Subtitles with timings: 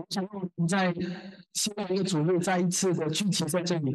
[0.00, 0.94] 我想我们在
[1.52, 3.94] 新的一个主日再一次的聚集在这里，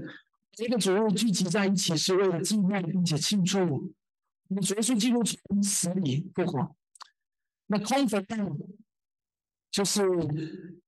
[0.58, 6.75] 一个主日聚集在一起是为了纪念并且庆祝我们主耶稣基督从死里复活。
[7.67, 8.77] 那空坟墓
[9.71, 10.04] 就是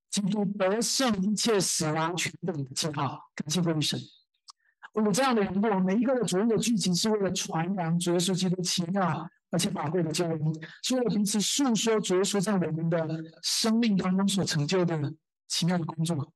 [0.08, 3.30] 基督得胜一切死亡权等的记号。
[3.34, 3.98] 感谢归神。
[4.94, 10.38] 我们这样的缘故，每一个的主日的聚集是为了传扬主耶稣基督奇妙而且宝贵的救恩，
[10.82, 15.14] 所以我彼此诉说主耶稣在我们的生命当中所成就的
[15.46, 16.32] 奇妙的工作。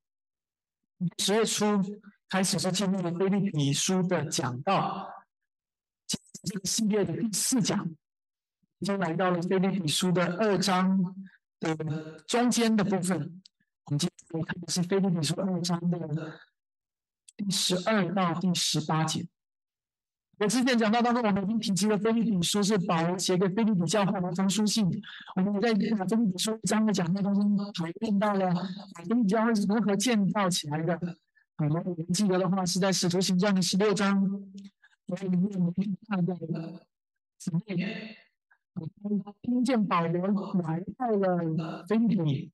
[1.19, 1.65] 十月初
[2.29, 5.07] 开始是进入了菲利比书的讲道，
[6.43, 7.87] 这个系列的第四讲，
[8.79, 11.15] 已经来到了菲利比书的二章
[11.59, 13.41] 的中间的部分。
[13.85, 16.39] 我们今天看的是菲利比书二章的。
[17.35, 19.25] 第十二到第十八节，
[20.39, 24.85] 我之前讲到当中，我们已经提及了菲利比书是保罗写给菲利比教会的一封书信。
[25.35, 28.51] 我们在菲利比书一章的讲道当中讨论到了
[28.95, 30.95] 菲利比教会是如何建造起来的。
[31.57, 35.73] 啊，如果记得的话，是在使徒行传的十六章里面我们
[36.07, 36.81] 看到的
[37.37, 38.17] 姊妹，
[39.43, 40.27] 听见保罗
[40.63, 42.51] 来到了菲利比。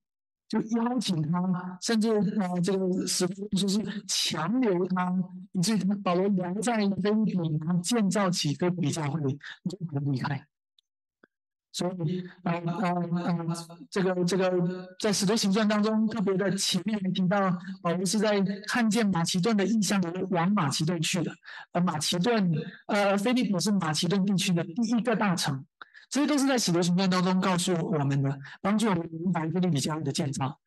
[0.50, 5.14] 就邀请他，甚至呃，这个使徒说是强留他，
[5.52, 10.48] 以至于保罗留在菲律宾，然后建造起菲律宾教会，就很厉害。
[11.72, 12.90] 所以，呃呃
[13.24, 14.52] 呃，这个这个
[15.00, 17.40] 在使徒行传当中特别的前面提到，
[17.84, 21.32] 保罗是在看见马其顿的意象，往马其顿去的。
[21.74, 22.52] 呃马其顿，
[22.88, 25.64] 呃，菲利普是马其顿地区的第一个大城。
[26.10, 30.60] 这些都是在使徒行传当中告诉我们的，帮助我们明白菲利比教会的建造。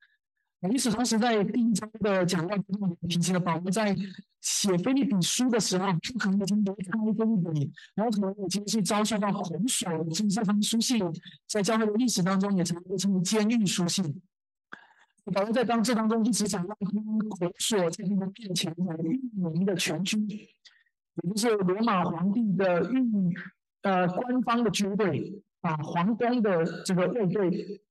[0.70, 3.96] 与此同时，在第一章的讲到中提及了保罗在
[4.40, 9.90] 写菲利比书的时候，不可能已经离开菲利比，然后可能已经是遭受到捆锁。
[10.14, 11.02] 甚至这封书信
[11.48, 14.22] 在教会的历史当中也曾被称为监狱书信。
[15.34, 23.36] 保罗在当这当中一直讲到捆锁在他们面前的御民的全军，也就是罗马皇帝的御。
[23.82, 27.82] 呃，官方的军队啊，皇宫的这个卫队。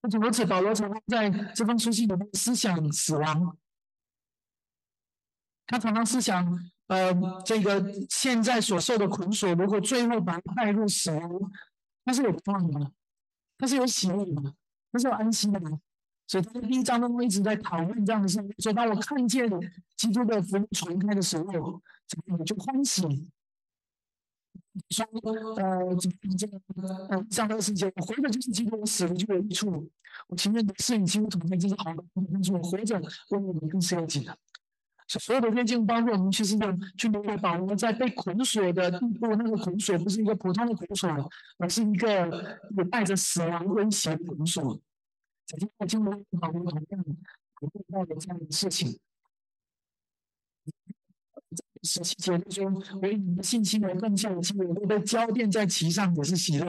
[0.00, 3.56] 不仅如此，保罗常常在这封书信里面思想死亡。
[5.66, 7.12] 他常常思想，呃，
[7.44, 11.50] 这个现在所受的捆锁，如果最后把它带入死亡，
[12.04, 12.92] 那是有盼望的，
[13.58, 14.54] 他是有喜乐的，
[14.92, 15.60] 那是有安息的。
[16.28, 18.54] 所以他在第一章当中一直在讨论这样的事情。
[18.58, 19.48] 所以当我看见
[19.96, 21.82] 基督的福音传开的时候，
[22.26, 23.02] 我就欢喜。
[24.90, 25.04] 说
[25.56, 25.94] 呃，
[26.38, 26.60] 这个
[27.08, 29.90] 呃，上个世界，我活着就是基督，我死了就有益处。
[30.28, 32.04] 我情愿的是与基督同在，这是好的。
[32.32, 34.36] 但是我活着为我们更是要紧的。
[35.08, 44.80] 所有的天经包括我们去实践，去明白保罗在被捆锁的地步，那个捆锁不是一个普通的捆锁，而是一个有带着死亡威胁的捆锁。
[45.46, 48.98] 曾经在经文保罗同样讨论到的这样的事情。
[51.86, 52.70] 十七节就说
[53.00, 56.68] ：“为你们信心而更加的心，我都被浇奠在其上，也是喜乐。”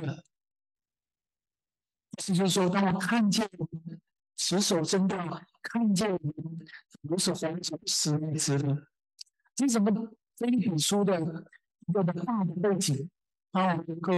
[2.18, 4.00] 意思就是说，当我看见我们
[4.38, 6.66] 持守真道，看见我们
[7.02, 8.88] 如此活着、死而值得。
[9.56, 10.14] 这是什么？
[10.38, 11.20] 非比书的
[11.88, 13.10] 一个的大的背景
[13.54, 14.14] 啊，能够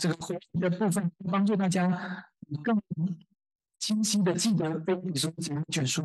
[0.00, 2.26] 这个活的部分，帮助大家
[2.64, 2.82] 更
[3.78, 6.02] 清晰的记得非比书怎样卷书。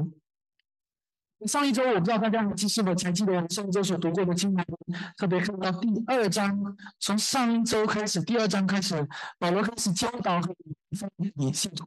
[1.46, 4.66] 上一周我不知道大家还记是否还记得我们上一周所读过的经文，
[5.16, 10.56] 特别看到第二章，从上一周开始，第二章开始，保罗开始教导和
[10.98, 11.86] 分你信徒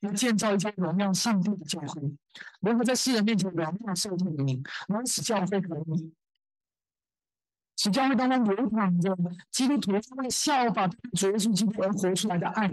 [0.00, 2.00] 要建造一间荣耀上帝的教会，
[2.60, 6.12] 如何在世人面前荣耀上帝的名，如何使教会合一，
[7.76, 9.16] 使教会当中流淌着
[9.50, 12.70] 基督徒为效法主耶稣基督而活出来的爱。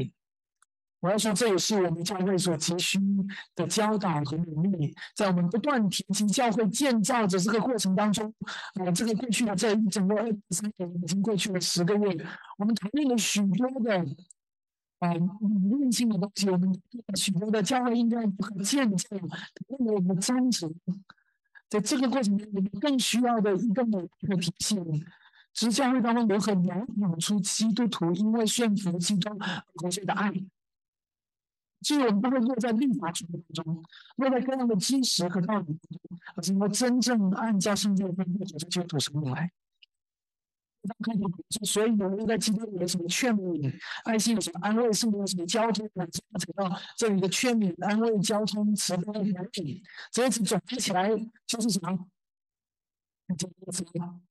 [1.02, 3.00] 我要说，这也是我们教会所急需
[3.56, 4.94] 的教导和努力。
[5.16, 8.34] 在我们不断提及教会建造的这个过程当中，
[8.74, 12.26] 啊，这个过去的这一整个二三年已经过去了十个月，
[12.58, 14.06] 我们谈论了许多的
[15.00, 16.82] 啊理论性的东西，我们
[17.16, 19.28] 许多的教会应该如何建造，讨
[19.78, 20.74] 论了我们的章程。
[21.70, 24.76] 在这个过程中，我们更需要的一个某一个体系，
[25.54, 30.34] 是教会当中如何描养出基督徒因为顺服基督而活出的爱。
[31.82, 33.84] 所以我们不会落在律法主义当中，
[34.18, 39.52] 落在各样的知识和道理当中，而是能真正按照圣经的吩咐，走出基督生命来。
[41.64, 49.82] 所以我们在基督里有什么劝勉、爱心有什么安慰、圣灵有什么交通，我们讲到这里的劝勉、安慰、交通、慈悲、怜悯，
[50.12, 51.10] 这些词总结起来
[51.46, 52.08] 就是什么？
[53.38, 54.22] 这个词吗？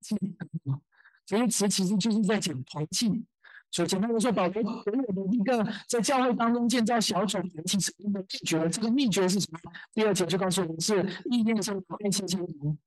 [1.26, 3.24] 这些词其实就是在讲团契。
[3.70, 8.68] 所以简单来说，保罗给我们一个在教会当中建造小组团体成功的秘诀。
[8.70, 9.58] 这个秘诀是什么？
[9.92, 12.78] 第二节就告诉我们是意念上的爱心相同。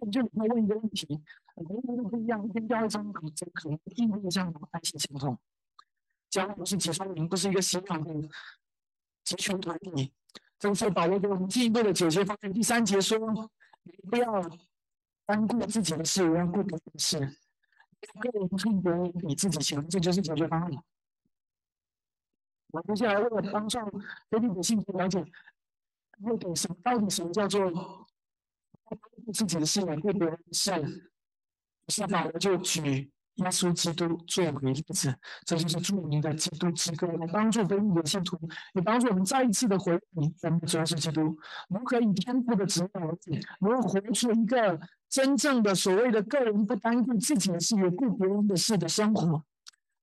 [0.00, 1.20] 我们就会问一个问题：
[1.56, 5.36] 每个人不一样，跟教会中可能可能意念上的爱心相同。
[6.28, 8.14] 教会不是集中营，不是一个洗脑的
[9.24, 10.12] 集权团体。
[10.58, 12.52] 这个是保罗给我们进一步的解决方案。
[12.52, 13.18] 第三节说：
[14.10, 14.42] 不要
[15.24, 17.39] 单顾自己的事，要顾别人的事。
[18.20, 20.70] 个人看别人比自己强，这就是解决方案。
[22.68, 23.78] 我接下来为了帮助
[24.28, 25.24] 对你的性格了解，
[26.22, 26.68] 会给什？
[26.82, 28.06] 到底什么叫做
[29.32, 31.10] 自己的事，对别人的事？
[31.88, 32.30] 是吧？
[32.32, 33.10] 我就举
[33.40, 35.14] 耶稣基督作为例子，
[35.44, 38.38] 这就是著名的基督之歌，来帮助非利的信徒，
[38.74, 41.38] 也帮助我们再一次的回忆我们的主耶稣基督，
[41.68, 43.00] 如何以天赋的指导，
[43.60, 44.80] 如何活出一个。
[45.10, 49.44] 真正的所谓的个人不单顾自己的事，也顾别人的事的生活。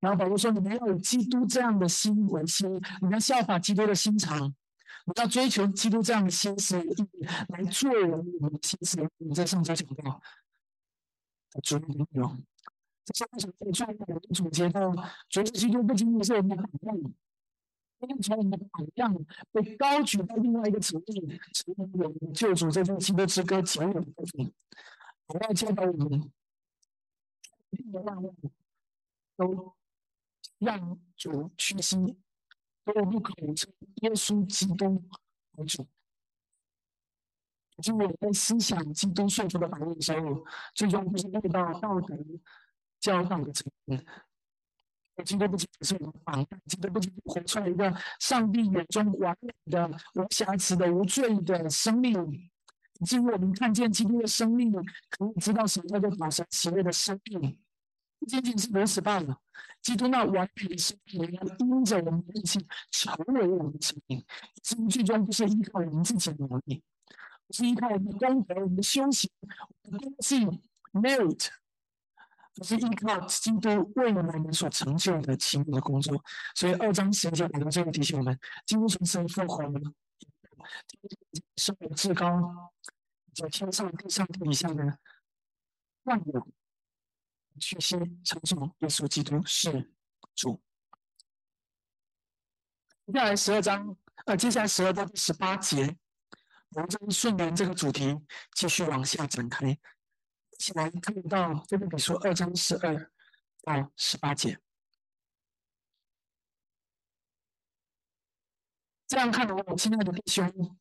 [0.02, 2.70] 然后保罗说：“你们要有基督这样的心为心，
[3.02, 4.54] 你要效法基督的心肠，
[5.06, 6.76] 你要追求基督这样的心思
[7.48, 10.20] 来做人我们的心思。”你在上周讲到
[11.54, 12.44] 的主内容，
[13.14, 14.94] 这是为什么在创业的总结到，
[15.30, 16.98] 主基督不仅仅是我们的榜样，
[18.00, 24.52] 因为从我们的榜样被高举到另外一个层面，成为我们救主这份基督之歌仅有的部分。
[25.28, 26.32] 我要教导我们，
[27.94, 28.36] 万物
[29.38, 29.74] 都
[30.60, 31.96] 让主屈膝，
[32.84, 33.72] 都不可称
[34.02, 35.02] 耶稣基督
[35.54, 35.88] 为主。
[37.82, 40.44] 就我在思想基督说服的反应时候，
[40.74, 42.18] 最终不是落到道德
[43.00, 44.06] 教导的层面。
[45.26, 52.14] 基督不仅是我们榜样，基督不仅活出来一个上帝眼中完美的、无瑕疵的、无罪的生命。
[53.00, 54.72] 以至于我们看见基督的生命，
[55.10, 57.60] 可以知道什么叫做保神喜悦的生命。
[58.20, 59.40] 不仅仅是如此罢了，
[59.82, 64.20] 基督那完美的生命，要因着我们的力气成为我们的生命。
[64.20, 66.84] 以至于最终不是依靠我们自己的能力，
[67.48, 70.62] 不是依靠我们的功德、我们的修行、我们的功绩
[70.92, 71.28] 没有
[72.64, 76.24] 是依靠基督为我们所成就的奇妙的工作。
[76.56, 79.94] 所以二章十节保罗最后提醒我们：基督从死里复活了，
[81.56, 82.72] 生命至高。
[83.36, 84.98] 在天上、地上、地底下的
[86.06, 86.48] 万有，
[87.60, 89.94] 去先称颂耶稣基督是
[90.34, 90.60] 主。
[93.06, 93.96] 接下来十二章，
[94.26, 95.96] 呃，接下来十二到第十八节，
[96.72, 98.18] 我们就顺着这个主题
[98.56, 99.78] 继续往下展开，
[100.58, 103.12] 起来看到这个比说二章十二
[103.64, 104.60] 到十八节。
[109.08, 110.78] 这样看的话，亲爱的弟兄。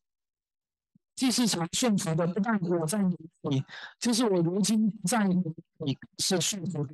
[1.15, 3.15] 既是常顺服的，不但我在你
[3.49, 3.63] 里，
[3.99, 5.33] 就是我如今在你
[5.79, 6.93] 里是顺服的，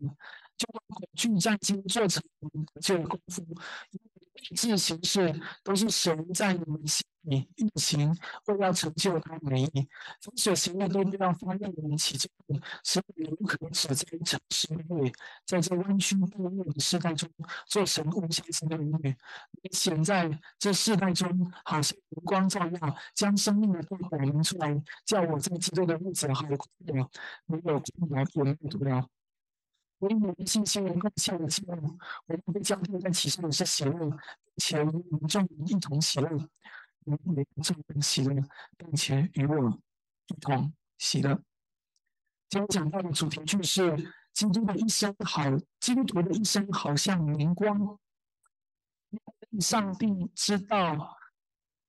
[0.57, 2.23] 就把恐惧战经做成
[2.79, 3.45] 这个功夫。
[4.55, 8.15] 这行事都是神在你们心里运行，
[8.45, 9.87] 为要成就他美意。
[10.21, 15.11] 凡所行的都不要发让我们起争论，使我们可指在诚实因为
[15.45, 17.29] 在这弯曲堕落的时代中，
[17.67, 19.15] 做神无瑕疵的儿女。
[19.71, 27.09] 显在这世代中，好像阳光照耀，将生命的光表明出来，叫我在基督的日子好快乐，
[27.45, 29.07] 没有困难，也没有毒了。
[29.99, 31.97] 我们信心能够向的记录，
[32.27, 34.17] 我们被交托在其上的是喜乐，
[34.57, 36.29] 且与民众一同喜乐，
[37.05, 38.41] 与民众喜乐，
[38.77, 39.79] 并且与我
[40.27, 41.41] 一同喜乐。
[42.49, 43.95] 今天讲到的主题就是
[44.33, 45.43] 基督的一生好，
[45.79, 47.99] 基督的一生好像明光，
[49.59, 51.17] 上帝知道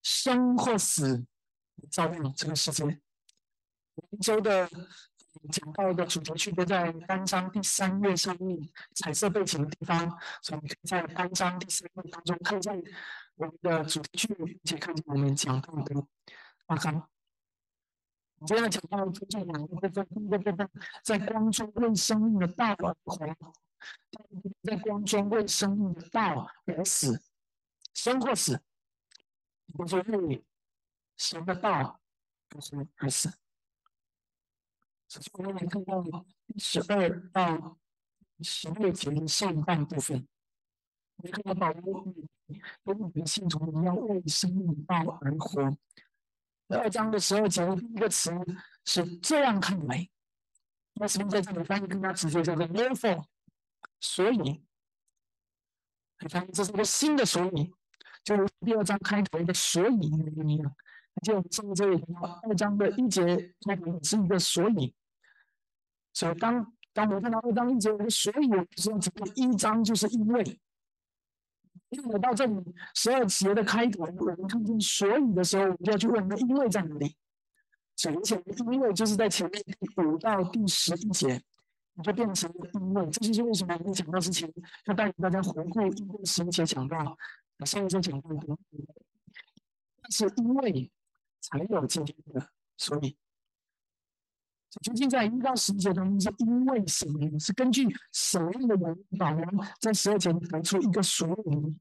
[0.03, 1.25] 生或死，
[1.91, 3.01] 照亮了这个世界。
[4.11, 4.69] 一周的。
[5.51, 8.57] 讲到的主题区都在单章第三页上面，
[8.95, 10.09] 彩色背景的地方，
[10.41, 12.83] 所以你可以在单章第三页当中看见
[13.37, 16.07] 我们的主题曲，并且看见我们讲到的
[16.67, 17.09] 大纲。
[18.39, 20.71] 我今天讲到分这两个部分，第一个部分
[21.03, 23.27] 在光中为生命的道而活，
[24.63, 27.23] 在光中为生命的道而死，
[27.93, 28.61] 生或死，
[29.75, 30.45] 我说为
[31.17, 33.33] 神的道而活而死。
[35.33, 36.03] 我们来看到
[36.47, 37.79] 第十二到
[38.43, 40.27] 十六节的上半部分，
[41.17, 42.05] 你看到保罗
[42.85, 45.77] 跟我们的信徒要为生命道而活。
[46.69, 48.33] 二章的十二节一个词
[48.87, 50.09] 是这样看来，
[50.95, 53.23] 那什么在这里翻译更加直接，叫做 therefore，
[54.01, 57.71] 所以，你看这是一个新的所以，
[58.25, 60.75] 就如第二章开头的所以一样。
[61.23, 61.41] 就
[61.75, 62.03] 这里
[62.43, 64.95] 二章的一节开头是一个所以。
[66.15, 70.59] 所以，当当我看到二章一节有个所以的时候，整个一章就是因为。
[71.91, 72.55] 因为到这里
[72.95, 77.17] 十二节的开头，我们看见所以的时候，我们就要去问那因为在哪里？
[77.97, 81.41] 首先，因为就是在前面第五到第十一节，
[81.95, 83.07] 你就变成了因为。
[83.11, 84.53] 这就是为什么我们讲到之前
[84.87, 87.17] 要带领大家回顾因为十一节讲到，
[87.65, 88.59] 上一节讲到的，
[90.11, 90.91] 是因为
[91.41, 93.17] 才有今天的所以。
[94.83, 97.39] 究竟在一到十节当中，是因为什么？
[97.39, 99.47] 是根据什么样的人把人
[99.81, 101.77] 在十二节得出一个所以？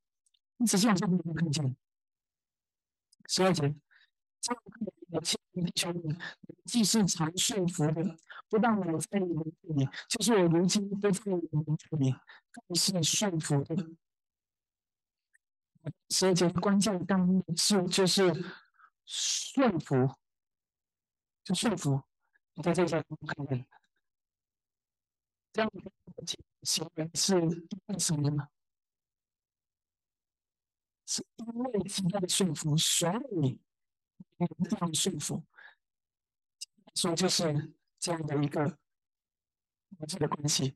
[0.58, 1.76] 你仔细往下看，看见
[3.28, 3.76] 十二节，
[4.40, 4.54] 这
[5.12, 6.18] 个亲弟兄们，
[6.66, 12.16] 既是常顺服的，不但我在你们这里，就是我如今都在你们这里，
[12.52, 13.76] 更是顺服的。
[16.10, 18.32] 十二节关键当是就是
[19.06, 20.16] 顺服，
[21.44, 22.04] 就顺服。
[22.56, 23.66] 你在这下看见，
[25.52, 26.26] 这样的
[26.64, 27.36] 行为是
[27.88, 28.48] 为什么呢？
[31.06, 33.60] 是因为其他的顺服，所以
[34.70, 35.44] 这样顺服，
[36.96, 38.78] 所以就是这样的一个
[40.00, 40.76] 逻辑的关系。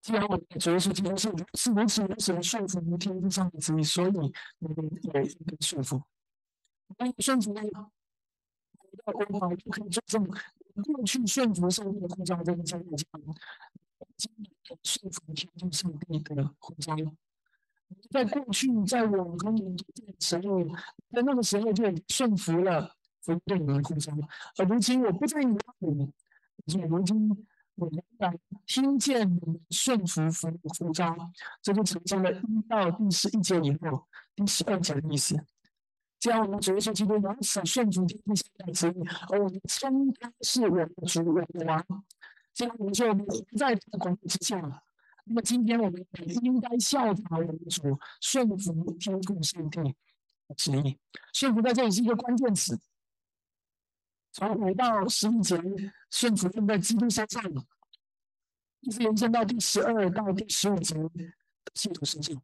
[0.00, 6.02] 既然我们主要是基督是是如此如此的顺服，天父上帝旨意，所以我们也应该顺服。
[6.96, 7.60] 那你顺服呢？
[9.10, 13.34] 到规划就可以做证，过去顺服上帝的呼召，这个叫做什么？
[14.16, 14.30] 今
[14.62, 16.94] 天顺服天父上帝的呼召。
[18.10, 20.64] 在过去，在我们这个时候，
[21.10, 24.12] 在那个时候就顺服了福音对你们的呼召。
[24.58, 26.12] 而如今我不在你那里，
[26.68, 31.16] 是如今我们在听见你们顺服福音的呼召，
[31.62, 35.34] 这就成就了一到第十一节以后第十二节的意思。
[36.20, 42.04] 这样，我们主耶稣基督如此顺服天父上帝的旨意，而我们称他是我们的主、我们的王。
[42.52, 44.60] 这样，我们说我们活在这个光之下。
[45.24, 50.98] 那么，今天我们也应该效法我们主，顺服天父上帝的旨意。
[51.32, 52.78] 顺服在这里是一个关键词。
[54.32, 55.58] 从五到十五节，
[56.10, 57.42] 顺服用在基督身上，
[58.80, 61.10] 一直延伸到第十二到第十五节的
[61.74, 62.42] 信徒身上。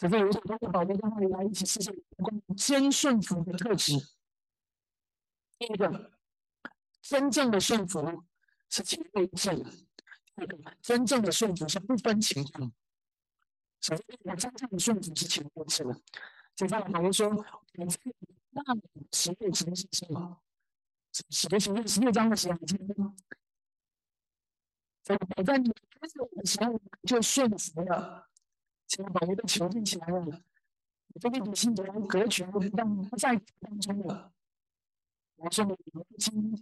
[0.00, 3.92] 这个有想通过保罗跟他们来一起思想关于先顺服的特质。
[5.58, 6.12] 第一个，
[7.02, 8.24] 真正的顺服
[8.70, 9.56] 是情为正；
[10.34, 12.72] 第二个，真正的顺服是不分情况。
[13.82, 16.02] 首先，我真正的顺服是情为正。
[16.56, 17.28] 接下来，保罗说
[17.76, 18.00] ：“我在
[18.52, 18.74] 那
[19.12, 20.40] 十六章是什么？
[21.28, 22.58] 十六十六十六章的时候，
[25.02, 28.28] 在我在你开始的时候就顺服了。”
[28.90, 30.42] 先把一个球立起来了，
[31.20, 34.32] 这个女性的格局不让不在当中了。
[35.36, 36.60] 我说我们今，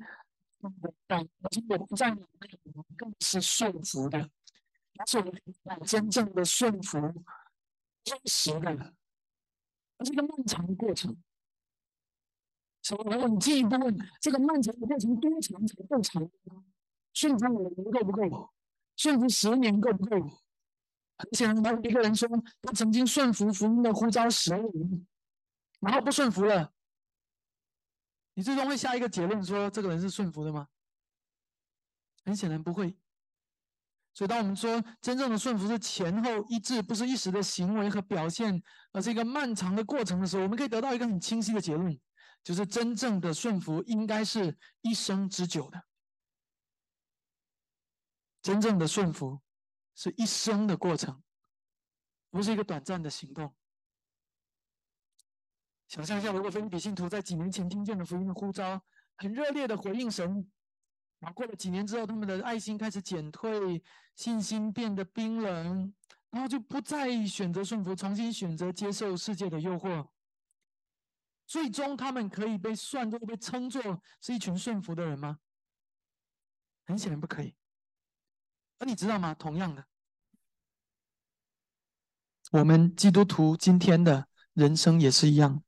[1.07, 2.61] 但如今我不在你那里，
[2.99, 4.31] 更是顺服的。
[4.95, 7.01] 但是我们真正的顺服，
[8.05, 8.95] 真实的，
[10.05, 11.17] 这个漫长的过程。
[12.83, 16.31] 所以，如果你进一步问，这个漫长的过程多长才够长？
[17.15, 18.53] 顺服五年够不够？
[18.97, 20.17] 顺服十年够不够？
[21.19, 22.29] 很显然，有一个人说，
[22.63, 25.07] 他曾经顺服福音的呼召十年，
[25.81, 26.73] 然后不顺服了。
[28.35, 30.69] 你最终会下一个结论说，这个人是顺服的吗？
[32.25, 32.97] 很显然不会。
[34.15, 41.99] 所以，当我们说真正的顺服是前后一致，不是一时的行为和表现，而是一个漫长的过程的时候，我们可以得到一个很清晰的结论，
[42.45, 45.83] 就是真正的顺服应该是一生之久的。
[48.43, 49.41] 真正的顺服。
[49.99, 51.21] 是一生的过程，
[52.31, 53.53] 不是一个短暂的行动。
[55.89, 58.81] 想象一下，如果菲律宾信徒在几年前听见了福音的呼召，
[59.17, 60.49] 很热烈的回应神，
[61.19, 63.83] 然后过了几年之后，他们的爱心开始减退，
[64.15, 65.93] 信心变得冰冷，
[66.31, 70.09] 然后就不再选择顺服，重新选择接受世界的诱惑，
[71.45, 75.41] 最终他们可以被算作、被称作是一群顺服的人吗？
[76.87, 77.57] 很显然不可以。
[78.79, 79.35] 而你知道吗？
[79.35, 79.85] 同样的，
[82.53, 85.63] 我们基督徒今天的人生也是一样。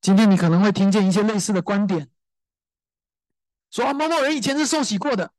[0.00, 2.10] 今天你可能会听见一些类似的观点，
[3.70, 5.32] 说啊，某某人以前是受洗过的，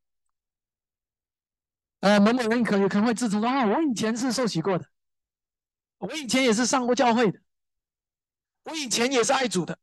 [2.01, 4.89] 呃，某某人可有可能会自称说啊，我以前是受洗过的，
[5.99, 7.39] 我以前也是上过教会的，
[8.63, 9.77] 我以前也是爱主的。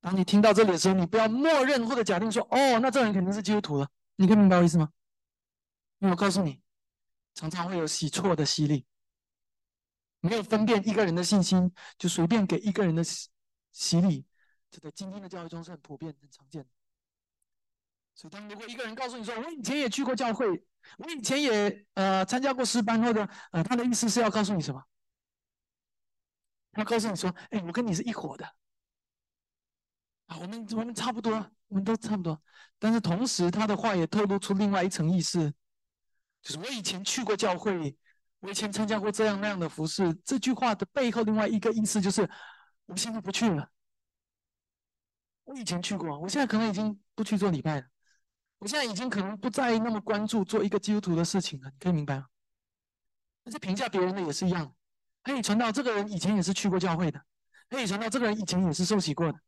[0.00, 3.88] 当你听到这里的时候，你不要默认或者假定说，哦，那这人肯定是基督徒了。
[4.14, 4.88] 你可以明白我意思吗？
[5.98, 6.62] 因为我告诉你，
[7.34, 8.86] 常常会有洗错的洗礼，
[10.20, 13.28] 没有分辨一个人的信心，就随便给一个人的洗
[13.72, 14.24] 洗礼，
[14.70, 16.68] 这在今天的教育中是很普遍、很常见的。
[18.14, 20.46] 所以，当如果一个人告诉你说：“我以前也去过教会，
[20.98, 24.84] 我以前也呃参加过诗班，或者呃，他的意思是要告诉你什么？
[26.72, 28.44] 他告诉你说：“哎，我跟你是一伙的
[30.26, 31.32] 啊，我们我们差不多，
[31.68, 32.40] 我们都差不多。”
[32.80, 35.54] 但是同时，他的话也透露出另外一层意思，
[36.42, 37.96] 就是我以前去过教会，
[38.40, 40.14] 我以前参加过这样那样的服饰。
[40.24, 42.28] 这句话的背后另外一个意思就是，
[42.86, 43.70] 我现在不去了。
[45.44, 47.86] 我以前去过，我现在可能已经不去做礼拜了。
[48.58, 52.26] 我现在已经可能不再那么关注做一个基督徒的事情了，你可以明白吗？
[53.44, 54.74] 那这评价别人的也是一样，
[55.22, 57.24] 可以传到这个人以前也是去过教会的，
[57.68, 59.40] 可以传到这个人以前也是受洗过的。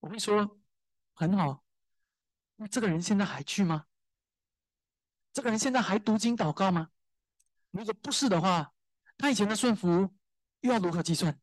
[0.00, 0.58] 我会说
[1.14, 1.64] 很好，
[2.54, 3.84] 那这个人现在还去吗？
[5.36, 6.88] 这个人现在还读经祷告吗？
[7.70, 8.72] 如果不是的话，
[9.18, 10.10] 他以前的顺服
[10.60, 11.38] 又要如何计算？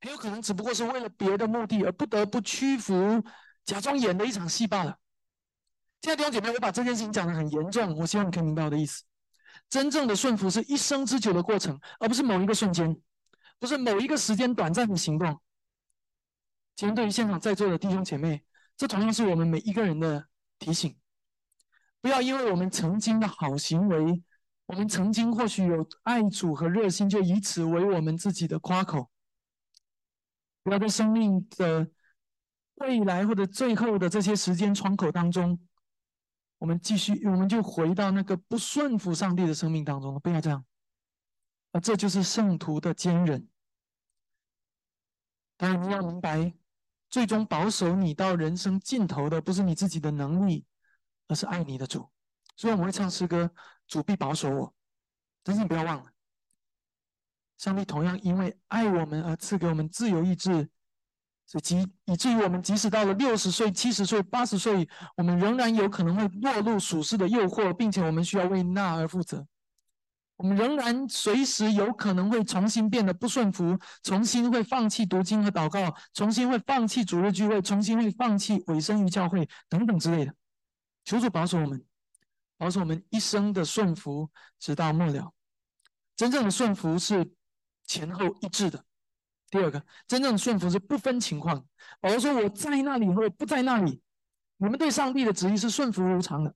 [0.00, 3.22] 很有可能只不过是为了别的目的而不得不屈服。
[3.64, 4.98] 假装演的一场戏罢了。
[6.00, 9.04] 现在弟兄姐妹，我把这件事情讲得很严重，我希望你可以明白我的意思。
[9.68, 13.00] 真正的顺服是一生之久的过程，而不是某一个瞬间，
[13.60, 15.40] 不是某一个时间短暂的行动。
[16.74, 18.44] 今天对于现场在座的弟兄姐妹，
[18.76, 20.26] 这同样是我们每一个人的
[20.58, 20.98] 提醒：
[22.02, 24.22] 不要因为我们曾经的好行为，
[24.66, 29.10] 我们曾经或许有爱主和热心，就以此为我们自己的夸口。
[30.62, 31.90] 不要在生命的。
[32.76, 35.60] 未来或者最后的这些时间窗口当中，
[36.58, 40.18] 我们继续，我们就回到那个不顺服上帝的生命当中了。
[40.18, 40.64] 不要这样，
[41.70, 43.46] 啊这就是圣徒的坚韧。
[45.56, 46.52] 当然，你要明白，
[47.08, 50.64] 最终保守你到人生尽头的，不是你自己的能力，
[51.32, 52.06] 而是爱你的主。
[52.56, 53.50] 所以我们会唱诗歌
[53.88, 54.74] ：“主必保守我。”
[55.42, 56.10] 但是你不要忘了，
[57.56, 60.68] 上帝同样因为爱我们而赐给我们自由意志。
[61.44, 69.46] 所以及以至于我们即使到了六十岁、七十岁、八十岁，我们仍然有可能会落入属世的诱惑，并且我们需要为那而负责。
[70.36, 80.34] 我们仍然随时有可能会重新变得不顺服，重新会放弃读经和祷告，重新会放弃主日聚会，重新会放弃委身于教会等等之类的。
[81.04, 81.84] 求主保守我们，
[82.56, 85.32] 保守我们一生的顺服，直到末了。
[86.16, 87.32] 真正的顺服是
[87.84, 88.84] 前后一致的。
[89.50, 91.66] 第二个，真正的顺服是不分情况。
[92.00, 94.00] 保罗说：“我在那里，或者不在那里，
[94.56, 96.54] 你们对上帝的旨意是顺服如常的。”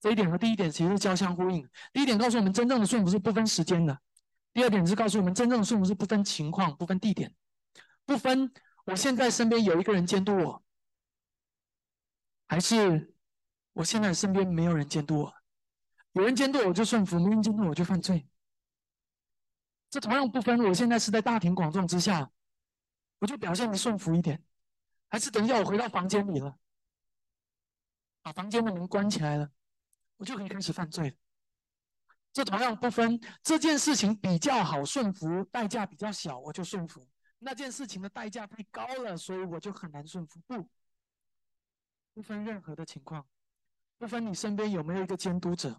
[0.00, 1.66] 这一点和第一点其实是交相呼应。
[1.92, 3.94] 第一点告诉我们，真正的顺服是不分时间的；
[4.52, 7.34] 第二点是告诉我们，真正的顺服是不分情况、不分地点、
[8.04, 8.52] 不分
[8.84, 10.62] 我现在身边有一个人监督我，
[12.48, 13.14] 还是
[13.80, 15.34] 我现在身边没有人监督我。
[16.12, 18.28] 有人监督我就顺服，没人监督我就犯罪。
[19.88, 22.30] 这同样不分，我现在是在大庭广众之下，
[23.20, 24.44] 我就表现的顺服一点，
[25.08, 26.54] 还是等一下我回到房间里了，
[28.20, 29.50] 把房间的门关起来了，
[30.18, 31.16] 我就可以开始犯罪。
[32.34, 37.00] 这同样不分，这件事情比较好顺服，代价比较小，我就顺服；
[37.38, 40.38] 那件事情的代价太高了，所以我就很难顺服。
[40.46, 40.68] 不，
[42.12, 43.26] 不分任何的情况，
[44.00, 45.78] 不分你身边有没有一个监督者。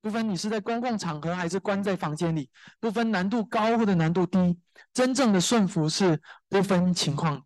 [0.00, 2.48] 不分你是在公共场合还是关在房间里，
[2.78, 4.56] 不分难度高或者难度低，
[4.94, 7.44] 真正的顺服是不分情况。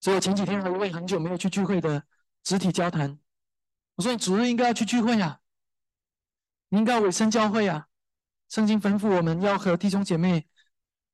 [0.00, 2.02] 所以我前几天和一位很久没有去聚会的
[2.42, 3.18] 肢体交谈，
[3.96, 5.40] 我说：“你主日应该要去聚会呀，
[6.70, 7.88] 你应该委身教会呀。
[8.48, 10.48] 圣经吩咐我们要和弟兄姐妹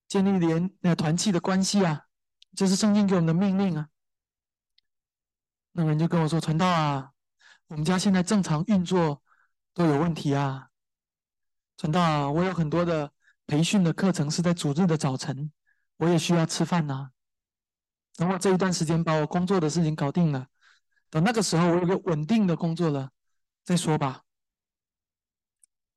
[0.06, 2.06] 建立联呃团契的关系啊，
[2.54, 3.88] 这是圣经给我们的命令啊。”
[5.76, 7.10] 那个人就跟我说：“传道啊。”
[7.68, 9.22] 我们家现在正常运作
[9.72, 10.68] 都有问题啊，
[11.78, 13.10] 陈道啊，我有很多的
[13.46, 15.50] 培训的课程是在主日的早晨，
[15.96, 17.10] 我也需要吃饭呐。
[18.16, 20.46] 等我这一段时间把我工作的事情搞定了，
[21.08, 23.10] 等那个时候我有个稳定的工作了
[23.64, 24.22] 再说吧。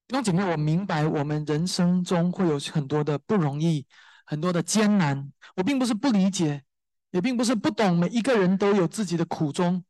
[0.07, 3.85] 弟兄姐妹，我明白我们人生中会有很多的不容易，
[4.25, 5.31] 很多的艰难。
[5.57, 6.63] 我并不是不理解，
[7.11, 9.83] 也并不是不懂，每一个人都有自己的苦衷。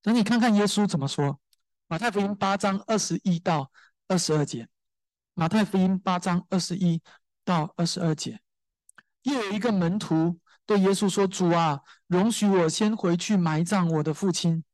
[0.00, 1.26] 等你看看耶稣怎么说，
[1.86, 3.70] 《马太福音》八章二十一到
[4.08, 4.64] 二十二节，
[5.34, 7.00] 《马太福音》八章二十一
[7.44, 8.40] 到二十二节，
[9.22, 14.64] 又有一个门徒对耶稣说：“主啊，容许我先回去埋葬我的父亲。”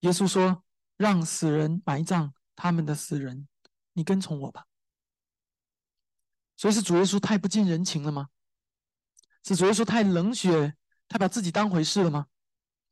[0.00, 0.64] 耶稣说
[0.96, 3.46] ：“让死人埋葬他们的死人，
[3.92, 4.64] 你跟从我吧。”
[6.56, 8.28] 所以是主耶稣太不近人情了吗？
[9.44, 10.74] 是主耶稣太冷血，
[11.08, 12.26] 太把自己当回事了吗？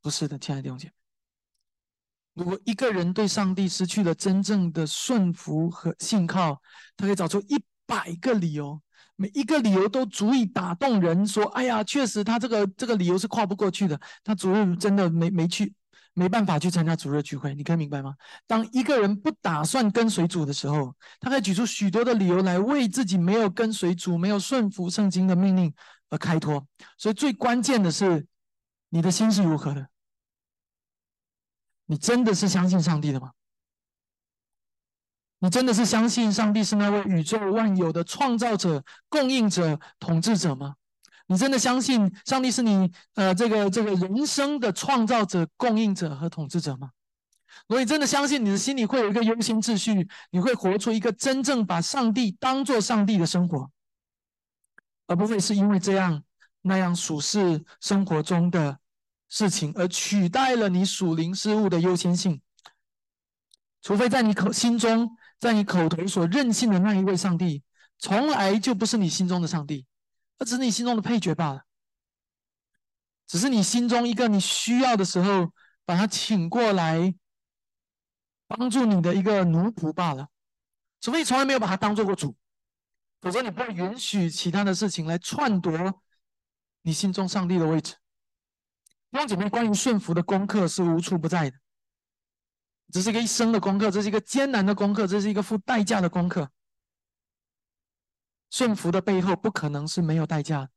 [0.03, 0.95] 不是的，亲爱的弟兄姐妹。
[2.35, 6.61] 如果一个人对上帝失去了真正的顺服和信靠，
[6.97, 8.81] 他可以找出一百个理由，
[9.17, 11.27] 每一个理由都足以打动人。
[11.27, 14.01] 说：“哎呀，确实他这个这个理由是跨不过去的。
[14.25, 15.75] 他主日真的没没去，
[16.15, 17.55] 没办法去参加主日聚会。
[17.55, 18.15] 你可以明白吗？
[18.47, 25.75] 当一个人不打算跟随主的时候，他可以举出许多的理由来为自己没有跟随主、没有顺服圣经的命令
[26.11, 26.67] 而开脱。
[26.99, 28.27] 所以最关键的是，
[28.91, 29.89] 你的心是如何的？
[31.87, 33.33] 你真的是相信上帝的吗？”
[35.43, 40.75] 你真的是相信上帝是那位宇宙万有的创造者、供应者、统治者吗？
[41.29, 46.91] 你真的相信上帝是你呃这个这个人生的创造者、供应者和统治者吗？
[47.69, 53.71] 如果你真的相信，你的心里会有一个优先秩序，你会活出一个真正把上帝当做上帝的生活，
[55.11, 56.23] 而不会是因为这样
[56.63, 58.79] 那样属世生活中的
[59.29, 62.41] 事情而取代了你属灵事物的优先性，
[63.83, 65.17] 除非在你口心中。
[65.41, 67.63] 在你口头所任性的那一位上帝，
[67.99, 69.87] 从来就不是你心中的上帝，
[70.37, 71.65] 而只是你心中的配角罢了。
[73.27, 75.51] 只是你心中一个你需要的时候，
[75.87, 77.15] 把他请过来
[78.47, 80.29] 帮助你的一个奴仆罢了。
[81.01, 82.37] 除非你从来没有把他当做过主，
[83.21, 86.03] 否则你不会允许其他的事情来篡夺
[86.83, 87.95] 你心中上帝的位置。
[89.11, 91.59] 弟兄姐妹，关于顺服的功课是无处不在的。
[92.93, 96.51] 这是一个一生的功课，这是一个艰难的功课，这是一个付代价的功课。
[98.51, 100.69] 顺服的背后不可能是没有代价。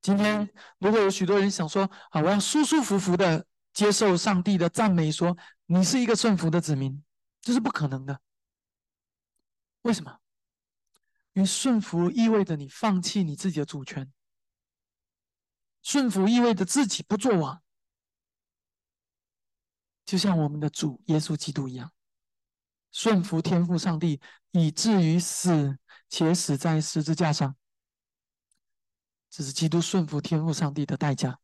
[0.00, 0.48] 今天
[0.78, 7.02] 如果有许多人想说啊，我要舒舒服服的接受上帝的赞美，说你是一个顺服的子民，
[7.40, 8.20] 这是不可能的。
[9.82, 10.19] 为什么？
[11.40, 14.12] 因为顺服意味着你放弃你自己的主权，
[15.82, 17.62] 顺服意味着自己不做王。
[20.04, 21.90] 就像我们的主耶稣基督一样，
[22.92, 25.78] 顺服天父上帝，以至于死，
[26.10, 27.56] 且死在十字架上。
[29.30, 31.40] 这是基督顺服天父上帝的代价。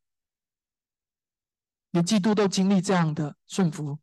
[1.92, 3.98] 连基督都经历这样的顺服，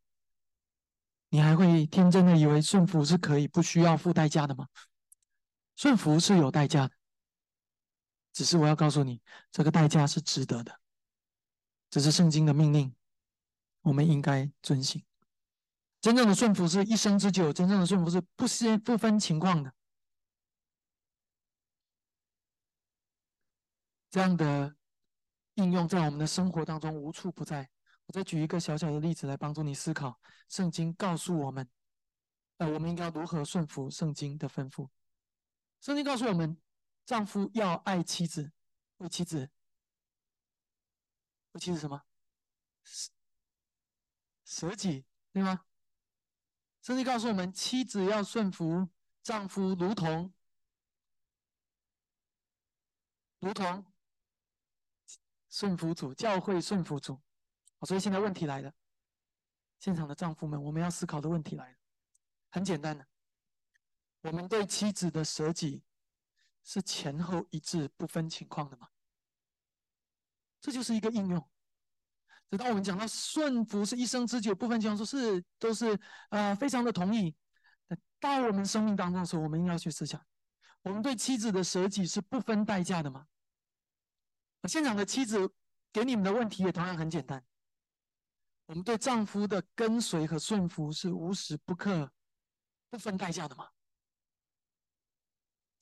[1.30, 4.68] 你还会天真的以为顺服是可以不需要付代价的吗？
[5.76, 6.94] 顺服是有代价的，
[8.32, 10.80] 只是我要告诉你，这个代价是值得的。
[11.90, 12.96] 这是圣经的命令。
[13.82, 15.04] 我们应该遵行。
[16.00, 19.74] 真正的顺服是一生之久，真正的顺服是不先不分情况的。
[24.10, 24.74] 这样的
[25.56, 27.70] 应用在我们的生活当中无处不在。
[28.06, 30.18] 我再举一个小小的例子来帮助你思考。
[30.48, 31.70] 圣经告诉我们，
[32.60, 34.88] 呃，我们应该如何顺服圣经的吩咐？
[35.84, 36.58] 圣经告诉我们，
[37.06, 38.54] 丈夫要爱妻子，
[39.00, 39.52] 为妻子，
[41.52, 42.02] 为妻子什么？
[42.86, 43.12] 舍
[44.46, 45.66] 舍己，对吗？
[46.82, 48.88] 圣经告诉我们，妻子要顺服
[49.22, 50.34] 丈夫，如同
[53.40, 53.86] 如同
[55.50, 57.22] 顺服主，教会顺服主。
[57.82, 58.74] 所以现在问题来了，
[59.80, 61.78] 现场的丈夫们，我们要思考的问题来了。
[62.52, 63.06] 很简单的，
[64.24, 65.84] 我们对妻子的舍己
[66.64, 68.88] 是前后一致、不分情况的吗？
[70.60, 71.50] 这就是一个应用。
[72.50, 77.36] 直到我们讲到顺服是一生之久，不分情况说是都是呃非常的同意。
[78.20, 80.26] 到我们生命当中的时候，我们应该要去思想：
[80.84, 83.28] 我们对妻子的舍己是不分代价的吗？
[84.70, 85.54] 现场的妻子
[85.92, 87.44] 给你们的问题也同样很简单：
[88.68, 92.10] 我们对丈夫的跟随和顺服是无时不刻
[92.90, 93.70] 不分代价的吗？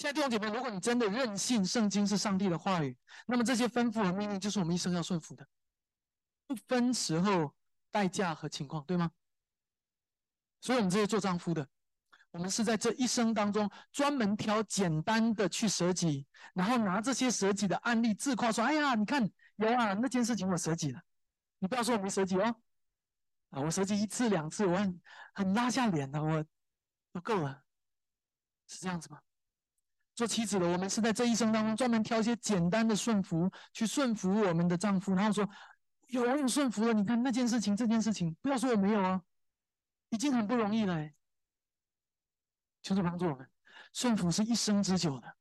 [0.02, 5.48] 现在弟兄姐妹，如果你真的任性，圣经是上帝的话语，那么这些吩咐和命令就是我们一生要顺服的。
[6.48, 7.54] 不分时候、
[7.92, 9.12] 代价和情况，对吗？
[10.60, 11.68] 所以，我们这些做丈夫的，
[12.32, 19.24] 我们是在这一生当中专门挑简单的去舍己，然后拿这些舍己的案例自夸说：“哎呀，你看
[19.58, 21.00] 有啊，那件事情我舍己了。”
[21.60, 22.56] 你不要说我没舍己哦，
[23.52, 25.00] 啊，我舍己一次两次，我很
[25.36, 26.44] 很拉下脸的，我
[27.14, 27.64] 都够了，
[28.66, 29.22] 是这样子吗？
[30.16, 35.50] 做妻子的，我们是在这一生当中专门挑一些简单的顺服，去顺服我们的丈夫，然后说。
[36.12, 39.22] 有我有顺服了，你看那件事情，这件事情，不要说我没有啊，
[40.10, 41.10] 已经很不容易了。
[42.84, 43.50] 求主帮助我们，
[43.94, 45.34] 顺服是一生之久的，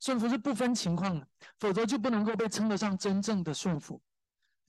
[0.00, 1.26] 顺服是不分情况的，
[1.58, 4.02] 否则就不能够被称得上真正的顺服。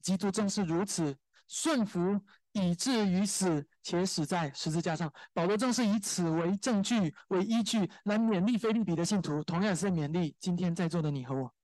[0.00, 1.14] 基督正是如此
[1.46, 2.18] 顺服，
[2.52, 5.12] 以至于死，且死在十字架上。
[5.32, 11.54] 保罗正是以此为证据、为依据来勉励菲利比的信徒，同样也是勉励今天在座的你和我。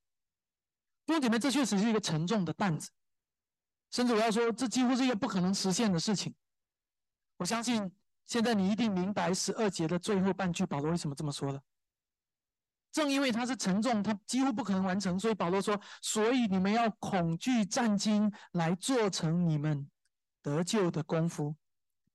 [1.05, 2.91] 弟兄姐妹，这确实是一个沉重的担子。
[3.91, 6.35] 甚至我要说，这几乎是一个不可能实现的事情。
[7.37, 7.93] 我相信
[8.27, 11.61] 现在你一定明白十二节的最后半句，保罗为什么这么说了。
[12.91, 19.89] 正因为它是沉重，它几乎不可能完成，所以保罗说：“所以你们要恐惧战惊，来做成你们
[20.47, 21.57] 得救的功夫。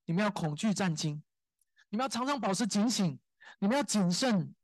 [0.05, 1.21] 你们要恐惧战惊，
[1.89, 3.19] 你们要常常保持警醒，
[3.59, 4.55] 你们要谨慎，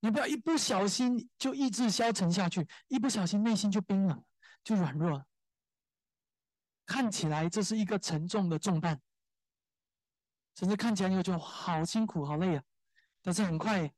[0.00, 4.24] 你不要一不小心就意志消沉下去，一不小心内心就冰冷，
[4.64, 5.22] 就软弱。
[6.86, 8.98] 看起来这是一个沉重的重担，
[10.54, 12.62] 甚至看起来你会觉得好辛苦、好累啊。
[13.20, 13.92] 但是很快。”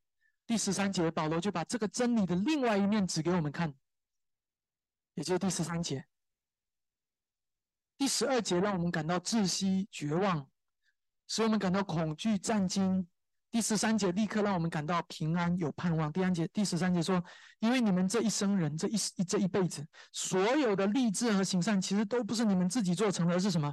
[0.45, 3.73] 第十三节，保罗就把这个真理的另外一面指给我们看，
[5.15, 6.05] 也就是第十三节。
[8.03, 10.45] 第十二节让我们感到窒息、绝望，
[11.29, 13.07] 使我们感到恐惧、战惊。
[13.49, 16.11] 第十三节立刻让我们感到平安、有盼望。
[16.11, 17.25] 第三节，第十三节说
[17.63, 23.73] ：“因为你们这一生人，这一这一辈子，所有的励志和行善，其实都不是你们自己做成的，而是什么？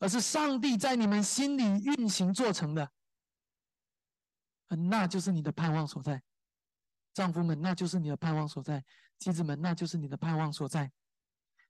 [0.00, 2.90] 而是上帝在你们心里运行做成的。”
[4.88, 6.22] 那就是你的盼望所在，
[7.12, 8.80] 丈夫们，那就是你的盼望所在；
[9.18, 10.90] 妻子们，那就是你的盼望所在。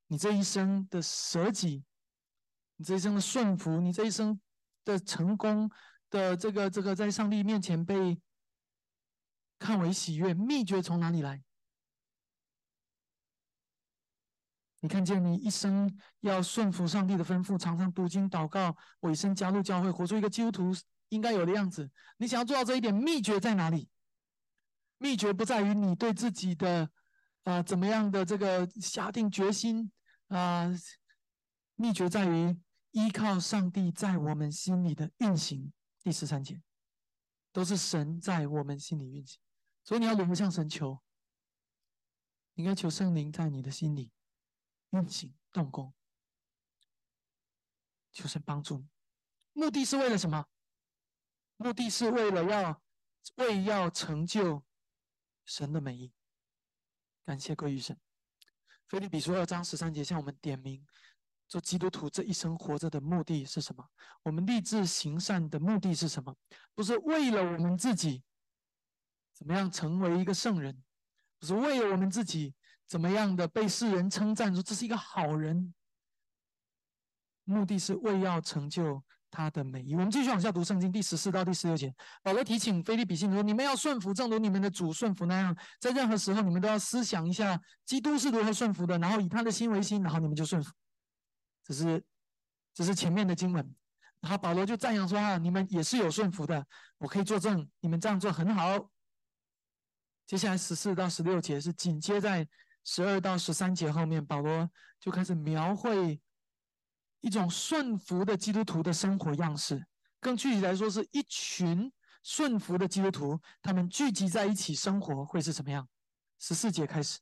[0.09, 1.85] 你这一生的舍己，
[2.77, 4.41] 你这一生的顺服，你这一生
[4.85, 5.71] 的成功
[6.11, 8.21] 的这个这个，在上帝面前被
[9.59, 11.43] 看为喜悦，秘诀从哪里来？
[14.81, 20.75] 你看见你一生要顺服上帝的吩咐，常常读经祷告，委身加入教会，活出一个基督徒。
[21.11, 21.91] 应该有的样子。
[22.19, 23.89] 你想要做到这一点，秘诀在哪里？
[24.99, 26.91] 秘诀不在于你对自己的
[27.45, 29.91] 啊怎么样的这个下定决心
[30.29, 30.69] 啊，
[31.75, 32.59] 秘诀在于
[32.93, 35.73] 依靠上帝在我们心里的运行。
[36.01, 36.63] 第十三节，
[37.53, 39.39] 都是神在我们心里运行，
[39.85, 41.03] 所以你要如何向神求？
[42.55, 44.11] 应该求圣灵在你的心里
[44.91, 45.95] 运行动工，
[48.11, 48.89] 求神帮助你。
[49.53, 50.47] 目的是为了什么？
[51.57, 52.83] 目的是为了要
[53.37, 54.65] 为要成就
[55.45, 56.13] 神的美意，
[57.25, 57.99] 感谢归于神。
[58.89, 60.83] 菲利比书二章十三节向我们点明，
[61.47, 63.87] 做基督徒这一生活着的目的是什么？
[64.23, 66.35] 我们立志行善的目的是什么？
[66.75, 68.23] 不是为了我们自己
[69.35, 70.83] 怎么样成为一个圣人，
[71.39, 72.55] 不是为了我们自己
[72.87, 75.75] 怎么样的被世人称赞说这是一个好人。
[77.45, 79.05] 目的是为要成就。
[79.31, 79.95] 他的美意。
[79.95, 81.95] 我们继续往下读圣经第十四到第十六节。
[82.23, 85.57] 保罗提醒菲利比信徒说：“你们要顺服，正如你们的主顺服那样。
[85.81, 90.73] 在任何时候，你们都要思想一下，基督是如何顺服的，然后以他的心为心，然后你们就顺服。”
[91.65, 92.03] 这是，
[92.75, 93.75] 这是前面的经文。
[94.21, 96.67] 然后保罗就赞扬说：“啊，你们也是有顺服的，
[96.99, 98.91] 我可以作证，你们这样做很好。”
[100.27, 102.47] 接下来十四到十六节是紧接在
[102.85, 106.21] 十二到十三节后面，保罗就开始描绘。
[107.21, 109.87] 一种顺服的基督徒的生活样式，
[110.21, 115.89] 更具体来说，是一群顺服的基督徒，他们聚集在一起生活会是怎么样？
[116.39, 117.19] 十四节开始，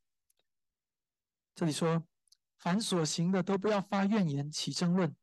[1.55, 2.03] 这里说：
[2.59, 5.15] 凡所行的都不要发怨言，起争论，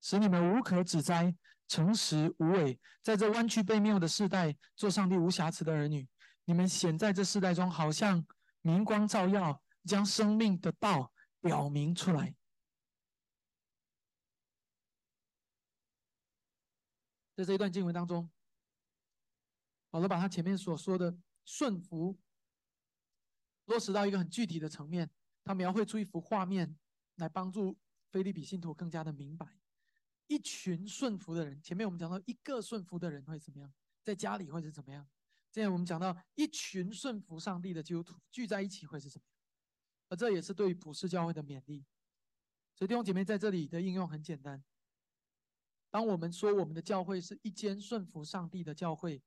[0.00, 1.34] 使你们无可指摘，
[1.66, 6.06] 诚实无伪，在这弯曲被谬的世代，做上帝无瑕疵的儿女。
[6.44, 8.24] 你们显在这世代中，好像
[8.60, 12.34] 明光照耀，将生命的道表明出来。
[17.34, 18.30] 在这一段经文当中，
[19.90, 22.16] 保罗把他前面所说的顺服
[23.66, 25.10] 落实到一个很具体的层面，
[25.42, 26.78] 他描绘出一幅画面
[27.16, 27.78] 来帮助
[28.10, 29.58] 菲利比信徒更加的明白：
[30.26, 31.60] 一群顺服的人。
[31.60, 35.08] 前面我们讲到一个顺服的人会怎么样，在家里会是怎么样？
[35.50, 39.34] 现在我们讲到一群顺服上帝的基督徒聚在一起会是怎么样？
[40.08, 41.84] 而这也是对普世教会的勉励。
[42.74, 44.62] 所以弟兄姐妹在这里的应用很简单。
[45.94, 49.22] 当我们说我们的教会是一间顺服上帝的教会，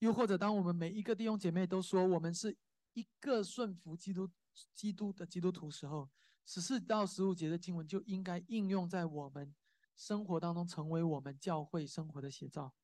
[0.00, 2.54] 又或者当我们每一个弟兄姐妹都说我们是
[2.92, 4.28] 一个顺服基督、
[4.74, 6.10] 基督的基督徒时候，
[6.44, 9.54] 十四到十五节的经文就应该应用在我们
[9.96, 12.74] 生活当中，成为我们教会生活的写照。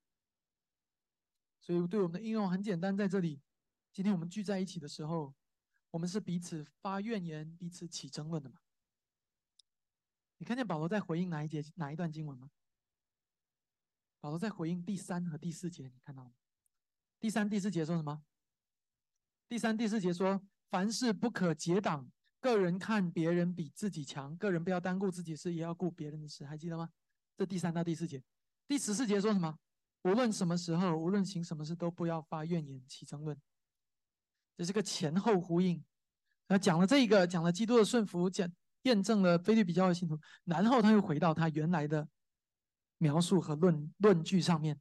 [1.61, 3.43] 所以，对我们的应用很简单，在这里，
[3.93, 5.35] 今天我们聚在一起的时候，
[5.91, 8.61] 我们是彼此发怨言、彼此起争论的嘛？
[10.39, 12.51] 你看见保罗在回应哪一节、哪一段经文吗？
[14.25, 16.31] 保罗在回应第三和第四节，你看到吗？
[17.21, 18.23] 第三、第四节说什么？
[19.47, 22.11] 第三、第四节说：凡事不可结党，
[22.41, 26.89] 个人看别人比自己强，个人不要单顾自己事，也要顾别人的事，还记得吗？
[27.37, 28.25] 这第三到第四节。
[28.67, 29.59] 第十四节说什么？
[30.05, 33.39] 无论什么时候，无论行什么事，都不要发怨言、起争论。
[34.57, 35.85] 这是个前后呼应。
[36.49, 38.51] 他讲了这个，讲了基督的顺服，讲
[38.85, 42.09] 验证了菲律比较的信徒，然后他又回到他原来的。
[43.05, 44.81] 描述和论论据上面，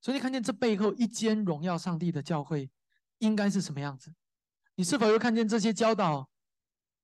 [0.00, 2.70] 所以你看见这背后一间荣耀上帝的教会
[3.18, 4.14] 应该是什么样子？
[4.76, 6.30] 你是否又看见这些教导，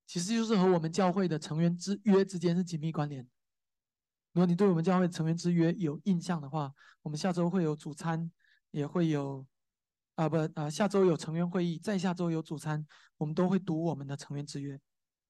[0.07, 3.23] 其实就是和我们教会的成员之约之间是紧密关联？
[4.33, 6.73] 如果你对我们教会成员之约有印象的话，
[7.03, 8.31] 我们下周会有主餐，
[8.71, 9.45] 也会有
[10.15, 12.83] 啊不啊下周有成员会议，再下周有主餐，
[13.17, 14.81] 我们都会读我们的成员之约，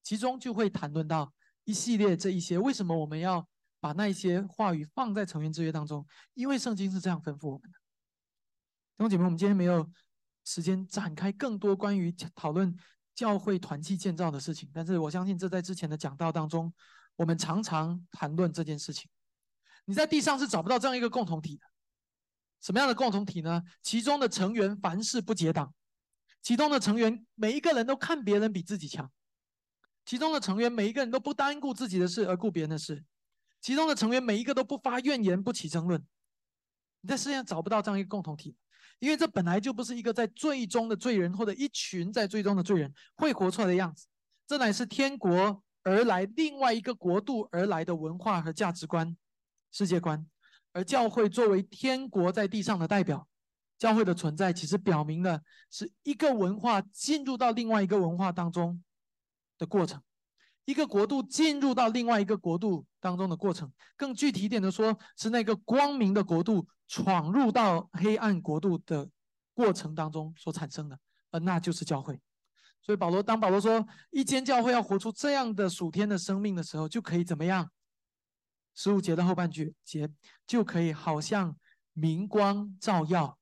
[0.02, 1.34] 其中就会谈论到
[1.70, 3.48] 一系列这一些为什么我们要。
[3.82, 7.78] 把那一些话语放在成员之约当中，因为圣经是这样吩咐我们的。
[8.98, 9.90] 弟兄姐妹，我们今天没有
[10.44, 12.76] 时间展开更多关于讨论
[13.16, 16.74] 教会团契建造的事情，但是我相信这在之前的讲道当中，
[17.16, 19.10] 我们常常谈论这件事情。
[19.86, 21.66] 你在地上是找不到这样一个共同体的。
[22.60, 23.64] 什么样的共同体呢？
[23.82, 25.74] 其中的成员凡事不结党，
[26.42, 29.10] 其中的成员每一个人都看别人比自己强，
[30.10, 33.06] 其中的成员每一个人都不单顾自己的事而顾别人的事。
[33.62, 36.04] 其中的成员每一个都不发怨言，不起争论。
[37.02, 38.56] 你在世界上找不到这样一个共同体，
[38.98, 44.08] 因为这本来就不是一个在最终的罪人或者一群在最终的罪人会活出来的样子。
[44.48, 49.16] 这乃是天国而来另外一个国度而来的文化和价值观、
[49.72, 50.26] 世界观。
[50.74, 53.28] 而教会作为天国在地上的代表，
[53.78, 58.84] 教会的存在其实表明了是一个文化进入到另外一个文化当中
[59.60, 60.02] 的过程。
[60.66, 69.10] 一个国度进入到另外一个国度当中的过程，更具体一点的说，是那个光明的国度闯入到黑暗国度的
[69.54, 71.00] 过程当中所产生的，
[71.32, 72.20] 而那就是教会。
[72.82, 77.72] 所以保罗当保罗说一间教会要活出这样的属天的生命的时候，就可以怎么样？
[78.76, 80.10] 十五节的后半句节
[80.46, 81.58] 就可以好像
[81.94, 83.38] 明光照耀。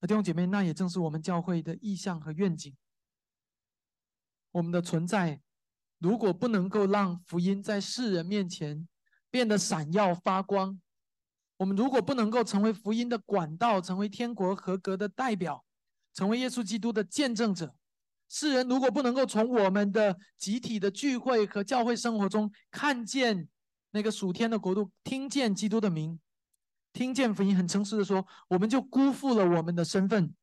[0.00, 2.76] 弟兄姐妹，那也正是我们教会的意向和愿景。
[4.52, 5.40] 我们的存在，
[5.98, 8.88] 如果不能够让福音在世人面前
[9.30, 10.80] 变得闪耀发光，
[11.58, 15.64] 我们如果不能够成为福音的管道，成为天国合格的代表，
[16.14, 17.74] 成为耶稣基督的见证者，
[18.28, 23.48] 世人如果不能够从我们的集体的聚会和教会生活中看见
[23.90, 26.18] 那个属天的国度，听见基督的名，
[26.92, 30.34] 听见福音，很诚实的说，我们就辜负了我们的身份，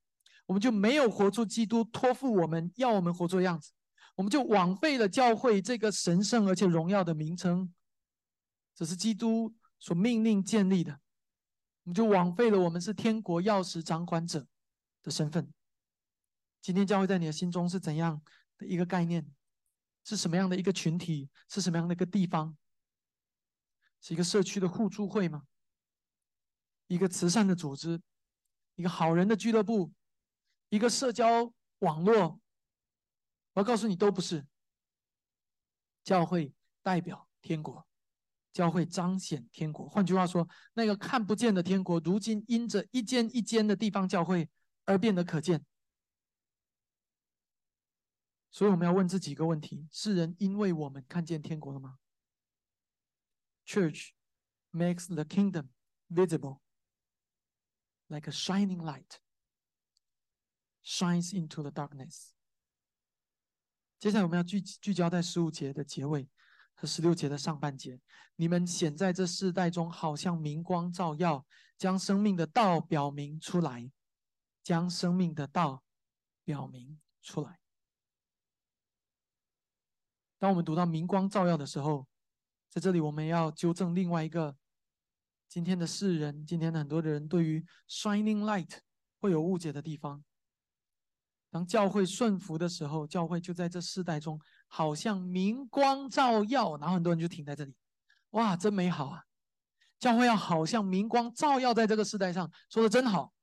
[0.45, 3.71] 我们就没有活出基督托付我们要我们活出的样子。
[4.17, 7.71] 我们就枉费了教会这个神圣而且荣耀的名称，
[8.73, 10.99] 这是基督所命令建立的。
[11.83, 14.47] 我们就枉费了我们是天国钥匙掌管者
[15.03, 15.53] 的身份。
[16.63, 18.19] 今天教会在你的心中是怎样
[18.57, 19.23] 的一个概念？
[20.03, 21.29] 是什么样的一个群体？
[21.47, 22.57] 是什么样的一个地方？
[24.01, 25.43] 是一个社区的互助会吗？
[26.87, 28.01] 一个慈善的组织？
[28.73, 29.91] 一个好人的俱乐部？
[30.69, 32.39] 一个社交网络？
[33.57, 34.45] 我要告诉你，都不是。
[36.03, 37.87] 教会代表天国，
[38.53, 39.89] 教会彰显天国。
[39.89, 44.47] 换句话说，那个看不见的天国，如今因着一间一间的地方教会
[44.85, 45.65] 而变得可见。
[48.51, 51.97] 所以我们要问这几个问题：世人因为我们看见天国了吗
[53.65, 54.11] ？Church
[54.71, 55.69] makes the kingdom
[56.11, 56.59] visible
[58.05, 59.17] like a shining light
[60.83, 62.36] shines into the darkness.
[63.99, 66.29] 接下来我们要聚聚焦在十五节的结尾
[66.75, 67.99] 和十六节的上半节。
[68.35, 71.43] 你们显在这世代中，好像明光照耀，
[71.77, 73.91] 将生命的道表明出来，
[74.63, 75.83] 将生命的道
[76.43, 77.59] 表明出来。
[80.37, 82.07] 当我们读到明光照耀的时候，
[82.69, 84.55] 在这里我们要纠正另外一个
[85.49, 88.77] 今天的世人，今天的很多的人对于 shining light
[89.19, 90.23] 会有误解的地方。
[91.57, 96.77] 当教会顺服的时候，教会就在这世代中，好像明光照耀。
[96.77, 97.73] 然后很多人就停在这里，
[98.31, 99.23] 哇，真美好啊！
[99.97, 103.33] 教会要好像明光照耀在这个世代上，说的真好。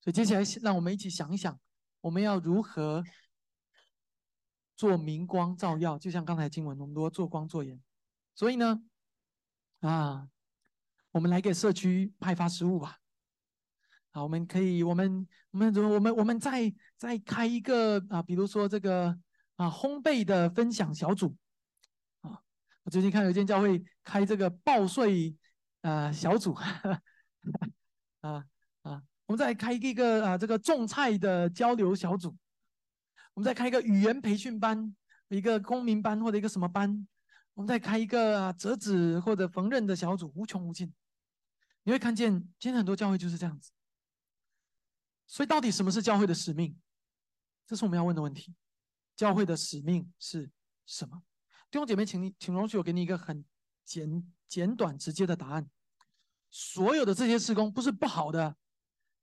[0.00, 1.58] 所以接下来，让我们一起想一想，
[2.02, 3.02] 我们要如何
[4.76, 5.98] 做明光照耀？
[5.98, 7.82] 就像刚才经文，我们多做光做盐。
[8.36, 8.80] 所以呢，
[9.80, 10.28] 啊，
[11.10, 13.00] 我们来给社区派发食物吧。
[14.14, 19.06] 好，我们可以，我们，我们，我们，我们再再开一个啊，比如说这个
[19.56, 21.34] 啊，烘焙的分享小组
[22.20, 22.38] 啊。
[22.82, 25.34] 我最近看有一间教会开这个报税
[25.80, 26.52] 啊小组，
[28.20, 28.44] 啊
[28.82, 32.36] 啊，我们再开一个啊这个种菜的交流小组，
[33.32, 34.94] 我们再开一个语言培训班，
[35.28, 37.08] 一个公民班或者一个什么班，
[37.54, 40.92] 我们再开一个啊折纸或者缝纫的小组，无穷无尽。
[41.84, 43.70] 你会看见，今天很多教会就是这样子。
[45.32, 46.78] 所以，到底什么是教会的使命？
[47.66, 48.54] 这是我们要问的问题。
[49.16, 50.50] 教会的使命是
[50.84, 51.22] 什么？
[51.70, 53.42] 弟兄姐妹，请你，请容许我给你一个很
[53.82, 55.66] 简简短直接的答案。
[56.50, 58.54] 所有的这些事工不是不好的，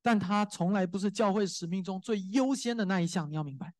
[0.02, 3.30] 但它从来不是教会使命中最优先的那一项。
[3.30, 3.72] 你要明白，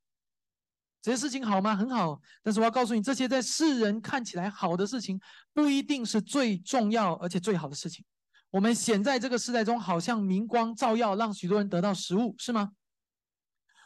[1.02, 1.76] 这些事情好吗？
[1.76, 5.20] 很好，但是我要告诉你，这些在世人看起来好的事情，
[5.52, 8.06] 不一定是最重要而且最好的事情。
[8.52, 12.72] 我们显在这个时代中，好像明光照耀，让许多人得到食物，是吗？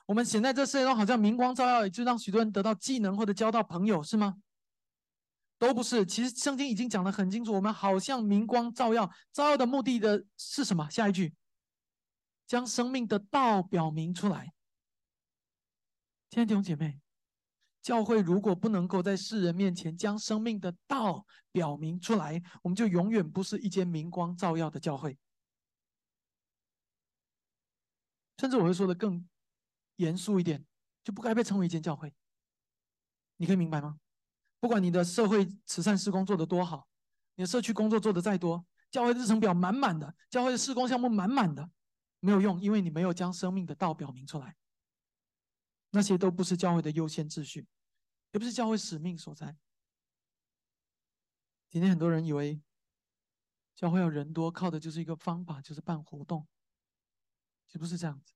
[0.05, 4.37] 我们显在这世界中，好像明光照耀，也就让许多人得到技能或者交到朋友，是吗？
[5.57, 6.05] 都不是。
[6.05, 10.89] 其实圣经已经讲得很清楚，我们好像明光照耀，照耀的目的的是什么？
[10.89, 11.33] 下一句，
[12.47, 14.53] 将生命的道表明出来。
[16.29, 17.02] 亲爱的弟兄姐妹。
[17.83, 25.19] 教会如果不能够在世人面前将生命的道表明出来，我们就永远不是一间明光照耀的教会。
[28.37, 29.27] 甚至我会说的更
[29.97, 30.65] 严肃一点，
[31.03, 32.13] 就不该被称为一间教会。
[33.35, 33.99] 你可以明白吗？
[34.61, 36.87] 不管你的社会慈善施工做得多好，
[37.35, 41.69] 你的社区工作做得再多，教会日程表满满的，教会的施工项目满满的，
[42.21, 44.55] 没有用，因为你没有将生命的道表明出来。
[45.91, 47.67] 那些都不是教会的优先秩序，
[48.33, 49.57] 也不是教会使命所在。
[51.69, 52.61] 今天很多人以为
[53.75, 56.47] 教会要人多，靠的就是一个方法，就是办活动，
[57.67, 58.33] 其实不是这样子。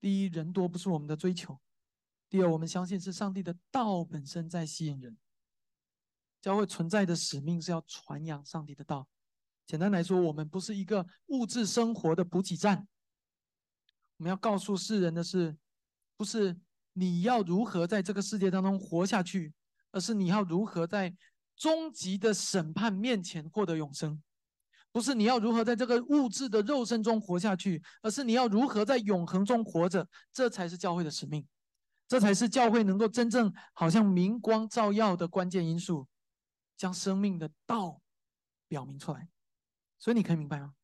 [0.00, 1.60] 第一，人多不是我们的追求；
[2.28, 5.18] 第二，我们相信是上帝的道本身在吸引人。
[6.40, 9.08] 教会存在的使命是要传扬上帝的道。
[9.66, 12.86] 简单来说，我们不是一个物质生活的补给站，
[14.18, 15.58] 我们要告诉世人的是。
[16.18, 16.58] 不是
[16.98, 19.52] 你要如何在这个世界当中活下去，
[19.92, 21.14] 而是你要如何在
[21.54, 24.22] 终极的审判面前获得永生。
[24.90, 30.08] 不是你要如何在这个物质的肉身中活下去，而是你要如何在永恒中活着。
[30.32, 31.46] 这才是教会的使命，
[32.08, 36.08] 这才是教会能够真正好像明光照耀的关键因素，
[36.78, 38.00] 将生命的道
[38.68, 39.28] 表明出来。
[39.98, 40.74] 所以你可以明白吗？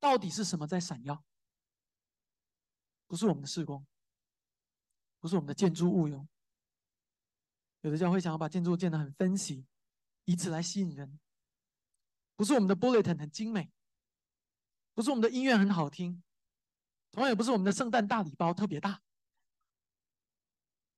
[0.00, 1.22] 到底是什么在闪耀？
[3.06, 3.86] 不是我们的事工。
[5.22, 6.26] 不是我们的建筑物哟。
[7.82, 9.64] 有的教会想要把建筑建得很分析，
[10.24, 11.20] 以此来吸引人。
[12.34, 13.70] 不是我们的 bulletin 很精美，
[14.94, 16.22] 不是我们的音乐很好听，
[17.12, 19.00] 同样也不是我们的圣诞大礼包特别大，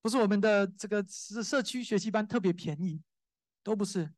[0.01, 3.03] 不是我们的这个是社区学习班特别便宜，
[3.63, 4.15] 都不是，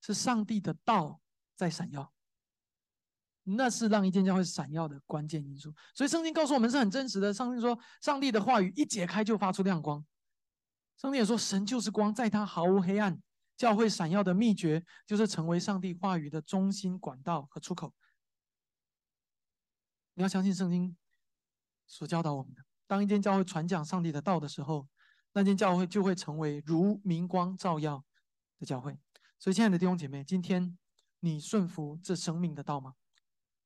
[0.00, 1.20] 是上帝的道
[1.54, 2.12] 在闪耀。
[3.56, 7.32] 那是让一间教会闪耀的关键因素，所以圣经告诉我们是很真实的。
[7.32, 10.04] 上帝说，上帝的话语一解开就发出亮光。
[10.96, 13.20] 上帝也说，神就是光，在他毫无黑暗。
[13.56, 17.92] 教会闪耀的秘诀就是成为上帝话语的中心管道和出口。
[20.14, 20.96] 你要相信圣经
[21.86, 22.62] 所教导我们的。
[22.86, 24.86] 当一间教会传讲上帝的道的时候，
[25.32, 28.04] 那间教会就会成为如明光照耀
[28.60, 28.96] 的教会。
[29.40, 30.78] 所以，亲爱的弟兄姐妹，今天
[31.18, 32.94] 你顺服这生命的道吗？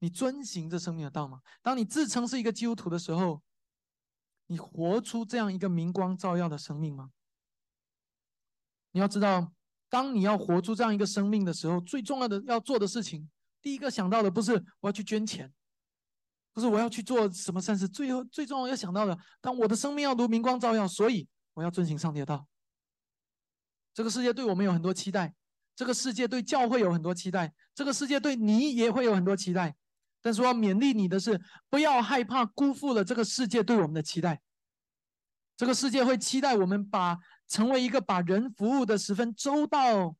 [0.02, 1.40] 你遵行这生命的道吗？
[1.62, 3.40] 当你自称是一个基督徒的时候，
[4.48, 7.10] 你活出这样一个明光照耀的生命吗？
[8.90, 9.52] 你要知道，
[9.88, 13.30] 当你要活出这样一个生命的时候，最重要的要做的事情，
[13.60, 15.52] 第一个想到的不是我要去捐钱，
[16.52, 22.44] 不是我要去做什么善事，最后最重要要想到的，当我的生命要如明光照耀，所以我要遵行上帝的道。
[23.94, 25.32] 这个世界对我们有很多期待，
[25.76, 29.76] 这个世界对教会有很多期待，这个世界对你也会有很多期待。
[30.22, 34.40] 但是我要勉励你的是，不要害怕辜负了这个世界对我们的期待。
[35.56, 37.18] 这个世界会期待我们把
[37.48, 40.16] 成为一个把人服务的十分周到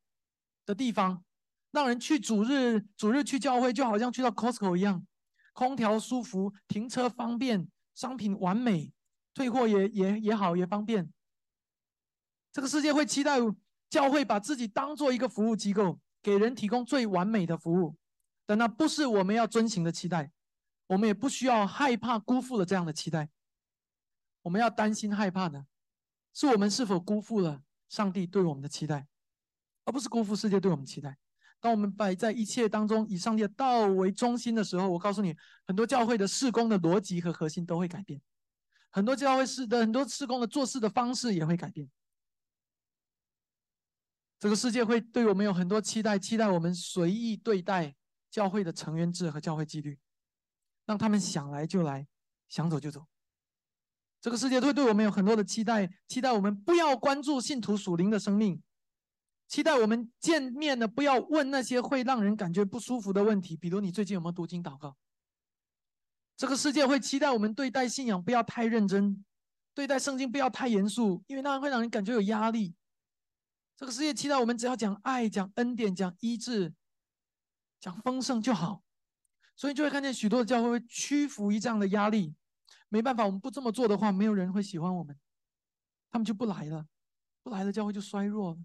[0.65, 1.23] 的地方，
[1.71, 5.05] 让人去主日主日去教会就好像去到 Costco 一样，
[5.53, 8.91] 空调舒服，停车方便，商品完美，
[9.33, 11.11] 退货也也也好也方便。
[12.51, 13.39] 这个世界会期待
[13.89, 17.95] 教会把自己当做一个服务机构，给人提供最完美的服务。
[18.45, 20.31] 但那不是我们要遵循的期待，
[20.87, 23.29] 我们也不需要害怕辜负了这样的期待。
[24.41, 25.65] 我们要担心害怕的，
[26.33, 29.07] 是我们是否辜负了上帝对我们的期待，
[29.85, 31.17] 而不是辜负世界对我们期待。
[31.61, 35.33] 当我们摆在一切当中以上帝的道为中心的时候，我告诉你，
[35.65, 38.21] 很多教会的事工的逻辑和核心都会改变，
[38.89, 41.89] 很多教会是的很多事工的做事的方式也会改变。
[44.37, 47.95] 这个世界会对我们有很多期待，期待我们随意对待。
[48.33, 49.99] 教会的成员制和教会纪律，
[50.87, 52.07] 让他们想来就来，
[52.49, 53.05] 想走就走。
[54.19, 58.59] 这个世界会对我们有很多的期待，期待我们不要关注信徒属灵的生命，
[59.47, 64.97] 期待我们见面呢不要问那些会让人感觉不舒服的问题，比如你最近有没有读经祷告。
[66.35, 69.23] 这个世界会期待我们对待信仰不要太认真，
[69.75, 72.73] 对待圣经不要太严肃，因为那样会让人感觉有压力。
[73.77, 76.73] 这个世界期待我们只要讲爱、讲恩典、讲医治。
[77.83, 78.81] 讲丰盛就好，
[79.57, 82.33] 所以就会看见许多的教会会屈服于这样的压力。
[82.87, 85.19] 没办法，我们不这么做的话，没有人会喜欢我们，
[86.09, 86.87] 他们就不来了，
[87.41, 88.57] 不来了，教会就衰弱了。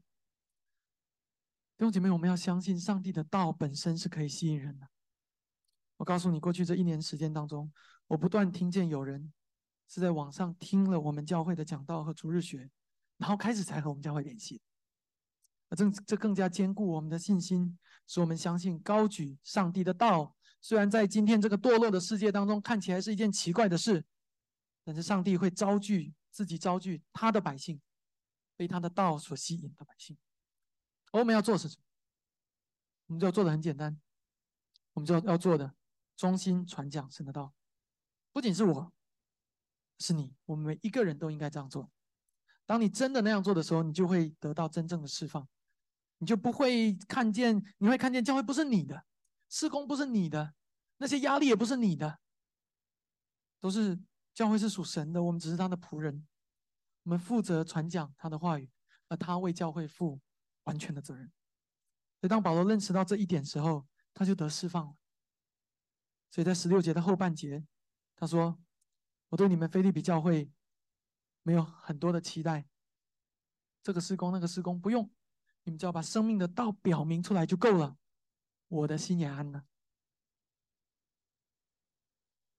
[1.76, 4.86] 弟兄姐妹，我们要相信上帝的道本身是可以吸引人的。
[5.96, 7.72] 我告诉你，过去这一年时间当中，
[8.06, 9.32] 我不断听见有人
[9.88, 12.70] 是在网上听了我们教会的讲道和逐日学，
[13.16, 14.62] 然后开始才和我们教会联系。
[15.76, 17.78] 这这更加坚固我们的信心，
[18.08, 24.04] 使我们相信高举上帝的道，虽然在今天这个堕落的世界当中看起来是一件奇怪的事。
[24.84, 27.78] 但是上帝会招聚自己招聚他的百姓，
[28.56, 30.16] 被他的道所吸引的百姓。
[31.12, 31.82] 而我们要做是什么？
[33.08, 34.00] 我们就要做的很简单，
[34.94, 35.74] 我们就要做的
[36.16, 37.52] 忠心传讲神的道。
[38.32, 38.90] 不仅是我，
[39.98, 41.90] 是你，我们每一个人都应该这样做。
[42.64, 45.46] 当你真的那样做的时候，你就会得到真正的释放，
[46.18, 49.06] 你就不会看见，你会看见教会不是你的，
[49.48, 50.54] 施工不是你的，
[50.98, 52.20] 那些压力也不是你的，
[53.58, 53.98] 都是。
[54.34, 56.24] 教会是属神的，我们只是他的仆人，
[57.02, 58.70] 我们负责传讲他的话语，
[59.08, 60.20] 而他为教会负
[60.62, 61.26] 完全的责任。
[62.20, 64.94] 所以当保罗认识到这一点时候，他就得释放了。
[66.30, 67.66] 所以在十六节的后半节，
[68.14, 68.56] 他说
[69.30, 70.52] ：“我对你们菲利比教会
[71.42, 72.68] 没有很多的期待，
[73.82, 75.10] 这个施工那个施工不用，
[75.68, 77.96] 你们只要把生命的道表明出来就够了，
[78.68, 79.64] 我的心也安了。”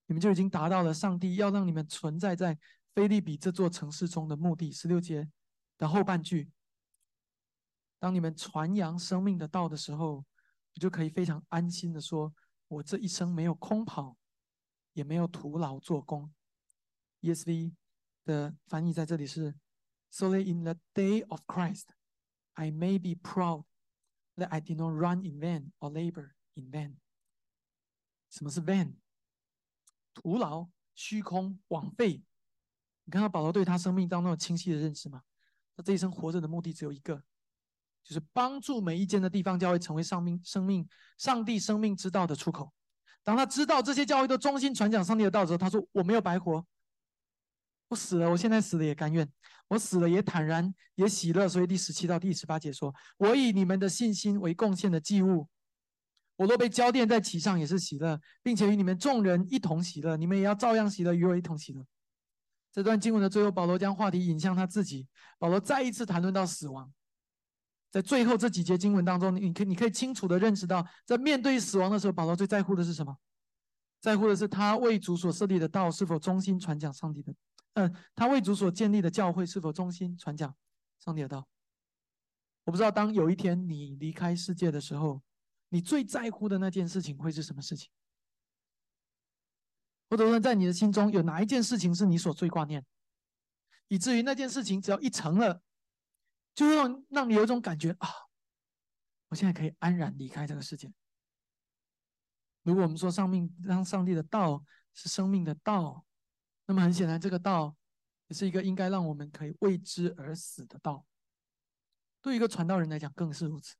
[0.05, 2.57] 你们就已经达到了上帝要让你们存在在
[2.93, 4.72] 菲利比这座城市中的目的。
[4.72, 5.28] 十六节
[5.78, 6.51] 的后半句，
[7.97, 10.24] 当你们传扬生命的道的时候，
[10.76, 12.34] 你就可以非常安心的说
[12.70, 14.16] ：“我这一生没有空跑，
[14.93, 16.32] 也没有徒劳做工。”
[17.22, 17.74] ESV
[18.26, 19.55] 的翻译在这里是
[20.12, 21.88] ：“Solely in the day of Christ,
[22.54, 23.66] I may be proud
[24.38, 26.95] that I did not run in vain or labor in vain。”
[28.30, 28.95] 什么是 vain？
[30.14, 32.24] 徒劳、虚空、枉费。
[33.06, 35.24] 你看到保罗对他生命当中有清晰的认识吗？
[35.76, 37.24] 他这一生活着的目的只有一个，
[38.04, 40.88] 就是帮助每一间的地方教会成为上命、生命、
[41.18, 42.74] 上帝生命之道的出口。
[43.24, 46.66] 当他知道这些教会都忠心传讲上帝的道之后，他说：“我没有白活，
[47.90, 49.28] 我死了，我现在死了也甘愿，
[49.68, 55.48] 我死了也坦然，也喜乐。”所以第十七到第十八节说：“我以你们的信心为贡献的祭物。”
[56.38, 60.16] 我若被交奠在其上，也是喜乐，并且与你们众人一同喜乐。
[60.16, 61.86] 你们也要照样喜乐，与我一同喜乐。
[62.72, 65.08] 这段经文的最后，保罗将话题引向他自己。
[65.38, 66.94] 保罗再一次谈论到死亡。
[67.92, 73.18] 在最后这几节经文当中，你可你可以清楚的认识到，在面对死亡的时候，保罗最在乎的是什么？
[74.00, 77.34] 在乎的是他为主所设立的道是否忠心传讲上帝的，
[77.74, 80.56] 嗯，他为主所建立的教会是否忠心传讲
[81.00, 81.48] 上帝的道。
[82.64, 85.22] 我不知道，当有一天你离开世界的时候。
[85.72, 87.92] 你最在乎的那件事情会是什么事情？
[90.10, 92.84] 或者说，在你的心中有哪一件事情是你所最挂念，
[93.88, 95.62] 以至于那件事情只要一成了，
[96.56, 98.10] 就让让你有一种感觉啊，
[99.28, 100.92] 我现在可以安然离开这个世界。
[102.64, 104.66] 如果我们说上命让上帝的道
[104.96, 106.04] 是生命的道，
[106.70, 107.76] 那么很显然，这个道
[108.28, 111.04] 也是一个应该让我们可以为之而死的道。
[112.22, 113.74] 对一个传道人来讲，更是如此。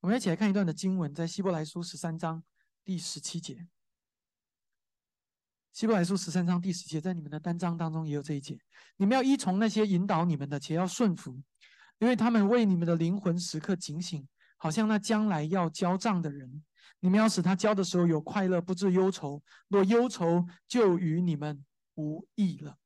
[0.00, 2.44] 我们一起来看一段的经文，在希伯来书十三章
[2.84, 3.66] 第十七节。
[5.72, 8.60] 希伯来书十三章第十节，在你们的单章当中也有这一节。
[8.98, 11.42] 你们要依从那些引导你们的，且要顺服，
[11.98, 14.28] 因为他们为你们的灵魂时刻警醒，
[14.58, 16.62] 好像那将来要交账的人。
[17.00, 21.64] 你们要使他交的时候有快乐，不致忧愁；若忧愁，就与你们
[21.96, 22.78] 无益了。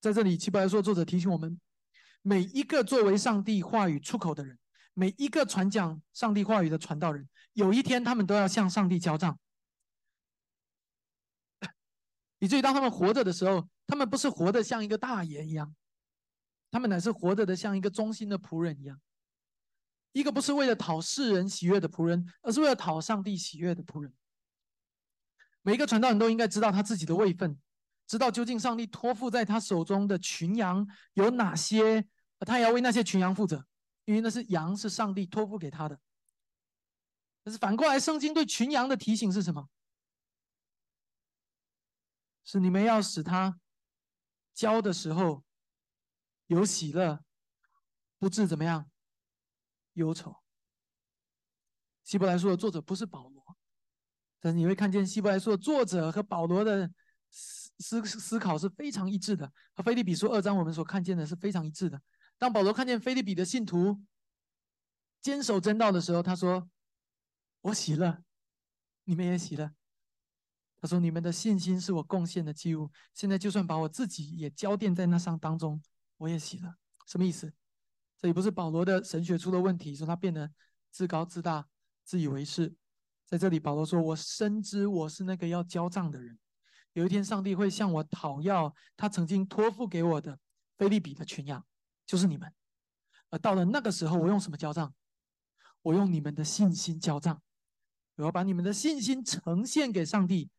[0.00, 1.60] 在这里，希伯来书作者提醒我们，
[2.22, 4.58] 每一个作为上帝话语出口的人。
[4.94, 9.38] 每一个传讲上帝话语的传道人，有一天他们都要向上帝交账，
[12.40, 15.74] 以至于当他们活着的时候，他们不是活得像一个大爷一样，
[16.70, 19.00] 他们乃是活着的像一个忠心的仆人一样，
[20.12, 24.12] 一个不是为了讨世人喜悦的仆人，而是为了讨上帝喜悦的仆人。
[25.62, 27.58] 每一个传道人都应该知道他自己的位分，
[28.06, 32.06] 知道究竟上帝托付在他手中的群羊有哪些，
[32.40, 33.66] 他也要为那些群羊负责。
[34.04, 36.00] 因为那是羊，是上帝托付给他的。
[37.44, 39.68] 但是反过来，圣经对群羊的提醒是什么？
[42.44, 43.60] 是你们要使他
[44.52, 45.44] 教的时候
[46.46, 47.24] 有喜乐，
[48.18, 48.90] 不致怎么样
[49.92, 50.42] 忧愁。
[52.02, 53.41] 希伯来书的作者不是保罗，
[54.44, 56.90] 但是你会看见希伯来书的作者和保罗的
[57.30, 62.02] 思思思考是非常一致的，和菲利比书二章我们所看见的是非常一致的。
[62.38, 64.02] 当保罗看见菲利比的信徒
[65.20, 66.68] 坚守真道的时候，他说
[67.62, 68.24] ：“我喜乐，
[69.04, 69.72] 你们也喜乐。
[70.80, 75.80] 他说：“你们的信心是我贡献的祭物，现在就算把我自己也交奠在那上当中，
[76.16, 76.74] 我也喜乐。”
[77.06, 77.52] 什么意思？
[78.20, 80.50] 这里不是保罗的神学出了问题，说他变得
[80.90, 81.68] 自高自大、
[82.04, 82.74] 自以为是。
[83.32, 86.38] 在这里，保罗说：“我深知我是那个要交账的人，
[86.92, 90.38] 有一天上帝会向我讨要他曾经托付给我的
[90.76, 91.64] 菲利比的群羊，
[92.04, 92.52] 就是你们。
[93.30, 94.92] 而到了那个时候，我用什么交账？
[95.80, 97.40] 我用你们的信心交账。
[98.16, 100.50] 我要把你们的信心呈现给上帝，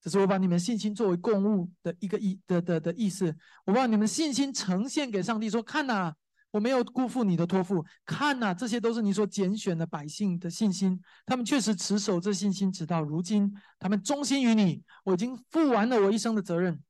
[0.00, 3.32] 这是我把你们信心作为供物的一个意的的的意思。
[3.66, 6.12] 我把你们信心呈现给上帝，说：看呐。”
[6.56, 14.82] 我没有辜负你的托付，看呐，这些都是你所拣选的百姓的信心，他们确实持守这信心，直到如今，他们忠心于你。
[15.04, 16.82] 我已经负完了我一生的责任，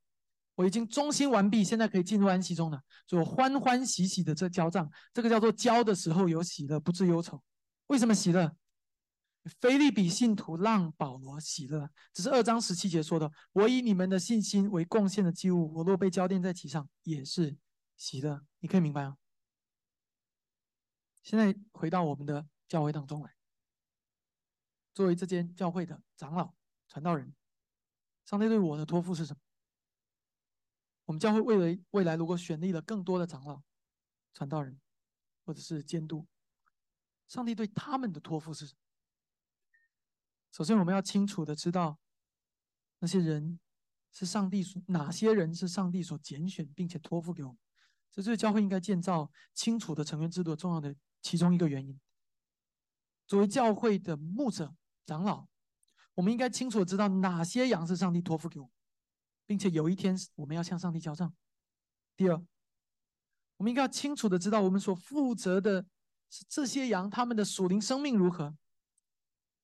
[0.55, 2.81] 我已经忠心完毕，现在可以进入安息中了。
[3.09, 7.43] 所欢欢喜喜的这交账，这个叫做交的时候有喜乐，不知忧愁。
[7.89, 8.55] 为什么喜乐？
[9.61, 17.57] 菲利比信徒让保罗喜乐，只是二章十七节说的：“我以你们的信心为贡献的祭物，我若被交奠在其上，也是
[17.97, 19.17] 喜乐。”你可以明白吗？
[21.27, 23.35] 现在回到我们的教会当中来，
[24.95, 26.55] 作为这间教会的长老、
[26.87, 27.35] 传道人，
[28.25, 29.41] 上帝对我的托付是什么？
[31.07, 33.61] 我们教会为了未来，如果选立了更多的长老、
[34.35, 34.81] 传道人，
[35.45, 36.29] 或者是监督，
[37.27, 38.79] 上帝对他们的托付是什么？
[40.53, 41.99] 首先，我们要清楚的知道，
[43.01, 43.59] 那些人
[44.13, 47.59] 是上帝所哪些人是上帝所拣选并且托付给我们，
[48.13, 50.95] 这是教会应该建造清楚的成员制度重要的。
[51.27, 51.99] 其中一个原因，
[53.27, 54.73] 作为教会的牧者、
[55.05, 55.45] 长老，
[56.15, 58.73] 我们应该清楚知道哪些羊是上帝托付给我们，
[59.45, 61.35] 并且有一天我们要向上帝交账。
[62.17, 62.41] 第二，
[63.57, 65.85] 我们应该要清楚的知道我们所负责的
[66.31, 68.57] 是这些羊他们的属灵生命如何，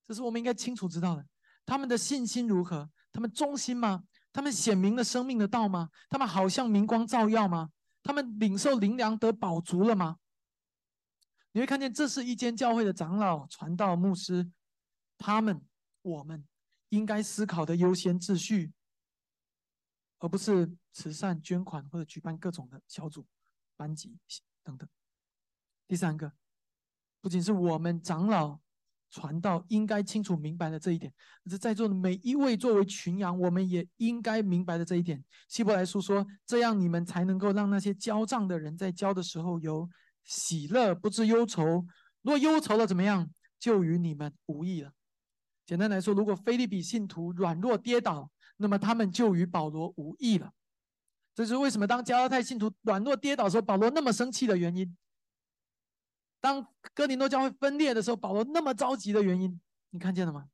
[0.09, 1.25] 这是我们应该清楚知道的。
[1.65, 2.91] 他们的信心如何？
[3.13, 4.03] 他们忠心吗？
[4.33, 5.91] 他们显明了生命的道吗？
[6.09, 7.71] 他们好像明光照耀吗？
[8.03, 10.19] 他们领受灵粮得饱足了吗？
[11.55, 14.51] 你会看见，这是一间教会的长老、传道、牧师，
[15.19, 15.61] 他们、
[16.01, 16.47] 我们
[16.89, 18.73] 应该思考的优先秩序，
[20.19, 23.27] 而不是慈善捐款或者举办各种的小组、
[23.77, 24.19] 班级
[24.65, 24.89] 等等。
[25.87, 26.33] 第三个，
[27.21, 28.59] 不仅是我们长老、
[29.11, 31.13] 传道应该清楚明白的这一点，
[31.45, 35.23] 而是在座的每一位作为群羊，我们也应该明白的这一点。
[35.49, 39.87] 希伯来书说：“这样你们才能够让那些交账的人在交的时候有。”
[40.25, 41.87] 喜乐不知忧愁，
[42.23, 44.93] 如果忧愁了怎么样，就与你们无益了。
[45.65, 50.53] 简单来说，如果菲利比信徒软弱跌倒，那么他们就与保罗无益了。
[51.35, 54.97] 这是为什么当加拉太信徒软弱跌倒的时候，保罗那么生气的原因。
[56.41, 59.61] 当哥林多教会分裂的时候，保罗那么着急的原因，
[59.91, 60.49] 你看见了吗？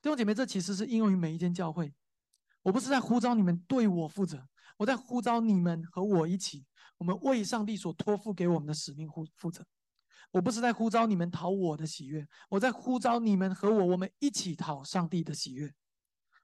[0.00, 1.92] 弟兄姐妹，这其实是应用于每一间教会。
[2.62, 4.48] 我不是在呼召你们对我负责，
[4.78, 6.64] 我在呼召你们和我一起。
[6.98, 9.64] 我们为上帝所托付给我们的使命负负责。
[10.30, 15.72] 我不是在呼召你们讨我的喜悦，我在呼召你们和我，我们一起讨上帝的喜悦。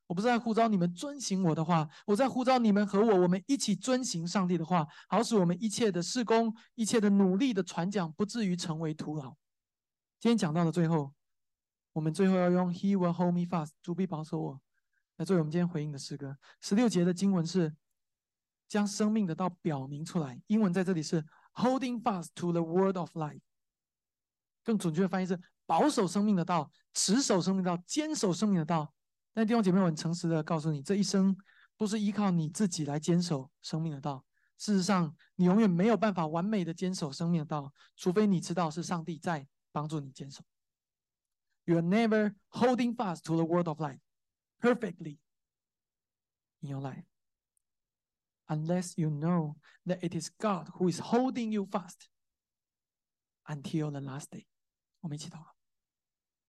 [0.06, 9.36] 我不是在呼召你们遵行我的话，我在呼召你们和我，我们一起遵行上帝的话，好使我们一切的事工、一切的努力的传讲，不至于成为徒劳。
[10.20, 11.12] 今天讲到的最后，
[11.92, 14.60] 我们最后要用 He will hold me fast，主必保守我，
[15.16, 16.38] 来作为我们今天回应的诗歌。
[16.62, 17.74] 十六节的经文是。
[18.68, 20.40] 将生命的道表明出来。
[20.46, 23.40] 英文在这里是 holding fast to the word of life，
[24.62, 28.92] 更准确的翻译是保守生命的道，持守生命的道，坚守生命的道。
[29.32, 31.36] 但弟兄姐妹，我很诚实的告诉你，这一生
[31.76, 34.24] 不是依靠你自己来坚守生命的道。
[34.58, 40.44] 事实上，你永远没有办法完美的坚守生命的道，除非你知道是上帝在帮助你坚守。
[41.64, 43.98] You are never holding fast to the word of life
[44.60, 45.18] perfectly
[46.60, 47.04] in your life.
[48.47, 49.55] unless you know
[49.85, 52.09] that it is God who is holding you fast
[53.47, 54.45] until the last day。
[55.01, 55.52] 我们一起祷告。